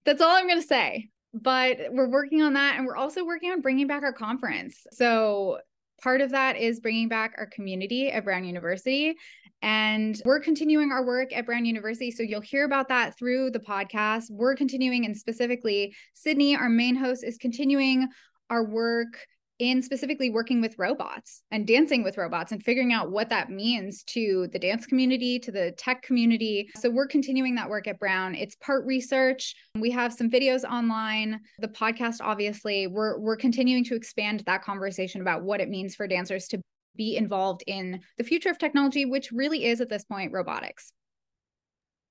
That's 0.05 0.21
all 0.21 0.35
I'm 0.35 0.47
going 0.47 0.61
to 0.61 0.67
say. 0.67 1.09
But 1.33 1.77
we're 1.91 2.09
working 2.09 2.41
on 2.41 2.53
that. 2.53 2.77
And 2.77 2.85
we're 2.85 2.95
also 2.95 3.25
working 3.25 3.51
on 3.51 3.61
bringing 3.61 3.87
back 3.87 4.03
our 4.03 4.13
conference. 4.13 4.85
So 4.91 5.59
part 6.01 6.21
of 6.21 6.31
that 6.31 6.57
is 6.57 6.79
bringing 6.79 7.07
back 7.07 7.33
our 7.37 7.47
community 7.47 8.11
at 8.11 8.23
Brown 8.23 8.43
University. 8.43 9.15
And 9.61 10.21
we're 10.25 10.41
continuing 10.41 10.91
our 10.91 11.05
work 11.05 11.31
at 11.33 11.45
Brown 11.45 11.65
University. 11.65 12.11
So 12.11 12.21
you'll 12.21 12.41
hear 12.41 12.65
about 12.65 12.89
that 12.89 13.17
through 13.17 13.51
the 13.51 13.59
podcast. 13.59 14.25
We're 14.29 14.55
continuing, 14.55 15.05
and 15.05 15.15
specifically, 15.15 15.95
Sydney, 16.13 16.55
our 16.55 16.69
main 16.69 16.95
host, 16.95 17.23
is 17.23 17.37
continuing 17.37 18.09
our 18.49 18.65
work 18.65 19.25
in 19.63 19.81
specifically 19.81 20.29
working 20.29 20.59
with 20.59 20.77
robots 20.77 21.41
and 21.49 21.65
dancing 21.65 22.03
with 22.03 22.17
robots 22.17 22.51
and 22.51 22.61
figuring 22.61 22.91
out 22.91 23.11
what 23.11 23.29
that 23.29 23.49
means 23.49 24.03
to 24.03 24.49
the 24.51 24.59
dance 24.59 24.85
community, 24.85 25.39
to 25.39 25.53
the 25.53 25.71
tech 25.77 26.01
community. 26.01 26.69
So 26.79 26.89
we're 26.89 27.07
continuing 27.07 27.55
that 27.55 27.69
work 27.69 27.87
at 27.87 27.97
Brown. 27.97 28.35
It's 28.35 28.55
part 28.55 28.85
research. 28.85 29.55
We 29.75 29.89
have 29.91 30.11
some 30.11 30.29
videos 30.29 30.65
online. 30.65 31.39
The 31.59 31.69
podcast, 31.69 32.17
obviously, 32.19 32.87
we're 32.87 33.17
we're 33.19 33.37
continuing 33.37 33.85
to 33.85 33.95
expand 33.95 34.43
that 34.45 34.63
conversation 34.63 35.21
about 35.21 35.43
what 35.43 35.61
it 35.61 35.69
means 35.69 35.95
for 35.95 36.07
dancers 36.07 36.47
to 36.49 36.59
be 36.97 37.15
involved 37.15 37.63
in 37.65 38.01
the 38.17 38.23
future 38.25 38.49
of 38.49 38.57
technology, 38.57 39.05
which 39.05 39.31
really 39.31 39.63
is 39.63 39.79
at 39.79 39.89
this 39.89 40.03
point 40.03 40.33
robotics. 40.33 40.91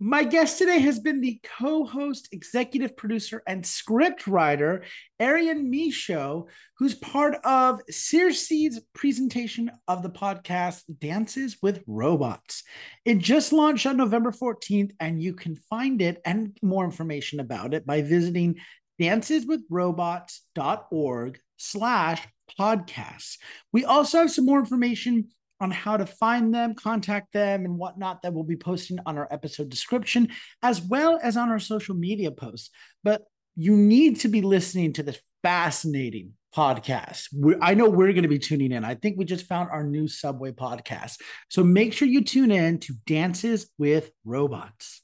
My 0.00 0.24
guest 0.24 0.58
today 0.58 0.80
has 0.80 0.98
been 0.98 1.20
the 1.20 1.40
co 1.58 1.84
host, 1.84 2.28
executive 2.32 2.96
producer, 2.96 3.44
and 3.46 3.64
script 3.64 4.26
writer, 4.26 4.82
Ariane 5.22 5.70
Michaud, 5.70 6.48
who's 6.76 6.96
part 6.96 7.36
of 7.44 7.80
Circe's 7.88 8.80
presentation 8.92 9.70
of 9.86 10.02
the 10.02 10.10
podcast 10.10 10.82
Dances 10.98 11.58
with 11.62 11.84
Robots. 11.86 12.64
It 13.04 13.18
just 13.18 13.52
launched 13.52 13.86
on 13.86 13.96
November 13.96 14.32
14th, 14.32 14.90
and 14.98 15.22
you 15.22 15.34
can 15.34 15.54
find 15.54 16.02
it 16.02 16.20
and 16.24 16.58
more 16.60 16.84
information 16.84 17.38
about 17.38 17.72
it 17.72 17.86
by 17.86 18.02
visiting 18.02 18.56
danceswithrobots.org 19.00 21.38
slash 21.56 22.26
podcasts. 22.58 23.38
We 23.72 23.84
also 23.84 24.18
have 24.18 24.30
some 24.30 24.46
more 24.46 24.60
information 24.60 25.28
on 25.60 25.70
how 25.70 25.96
to 25.96 26.06
find 26.06 26.52
them, 26.52 26.74
contact 26.74 27.32
them, 27.32 27.64
and 27.64 27.78
whatnot 27.78 28.22
that 28.22 28.34
we'll 28.34 28.44
be 28.44 28.56
posting 28.56 28.98
on 29.06 29.16
our 29.16 29.28
episode 29.30 29.68
description, 29.68 30.28
as 30.62 30.82
well 30.82 31.18
as 31.22 31.36
on 31.36 31.48
our 31.48 31.58
social 31.58 31.94
media 31.94 32.30
posts. 32.30 32.70
But 33.02 33.22
you 33.56 33.76
need 33.76 34.20
to 34.20 34.28
be 34.28 34.42
listening 34.42 34.92
to 34.94 35.02
this 35.02 35.20
fascinating 35.42 36.32
podcast. 36.54 37.28
We're, 37.32 37.58
I 37.60 37.74
know 37.74 37.88
we're 37.88 38.12
going 38.12 38.22
to 38.22 38.28
be 38.28 38.38
tuning 38.38 38.72
in. 38.72 38.84
I 38.84 38.94
think 38.94 39.16
we 39.16 39.24
just 39.24 39.46
found 39.46 39.70
our 39.70 39.84
new 39.84 40.08
Subway 40.08 40.52
podcast. 40.52 41.20
So 41.48 41.64
make 41.64 41.92
sure 41.92 42.08
you 42.08 42.24
tune 42.24 42.50
in 42.50 42.78
to 42.80 42.94
Dances 43.06 43.70
with 43.78 44.10
Robots. 44.24 45.03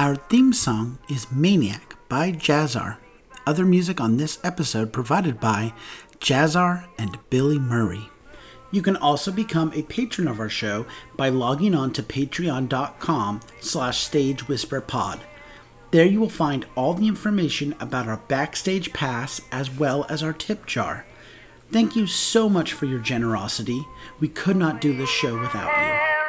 Our 0.00 0.16
theme 0.16 0.54
song 0.54 0.98
is 1.10 1.30
Maniac 1.30 1.94
by 2.08 2.32
Jazzar. 2.32 2.96
Other 3.46 3.66
music 3.66 4.00
on 4.00 4.16
this 4.16 4.38
episode 4.42 4.94
provided 4.94 5.38
by 5.38 5.74
Jazzar 6.20 6.86
and 6.96 7.18
Billy 7.28 7.58
Murray. 7.58 8.08
You 8.70 8.80
can 8.80 8.96
also 8.96 9.30
become 9.30 9.70
a 9.74 9.82
patron 9.82 10.26
of 10.26 10.40
our 10.40 10.48
show 10.48 10.86
by 11.18 11.28
logging 11.28 11.74
on 11.74 11.92
to 11.92 12.02
patreon.com 12.02 13.40
slash 13.60 14.08
stagewhisperpod. 14.08 15.20
There 15.90 16.06
you 16.06 16.18
will 16.18 16.30
find 16.30 16.64
all 16.76 16.94
the 16.94 17.06
information 17.06 17.74
about 17.78 18.08
our 18.08 18.22
backstage 18.26 18.94
pass 18.94 19.42
as 19.52 19.70
well 19.70 20.06
as 20.08 20.22
our 20.22 20.32
tip 20.32 20.64
jar. 20.64 21.04
Thank 21.70 21.94
you 21.94 22.06
so 22.06 22.48
much 22.48 22.72
for 22.72 22.86
your 22.86 23.00
generosity. 23.00 23.84
We 24.18 24.28
could 24.28 24.56
not 24.56 24.80
do 24.80 24.96
this 24.96 25.10
show 25.10 25.38
without 25.38 25.68
you. 25.68 26.19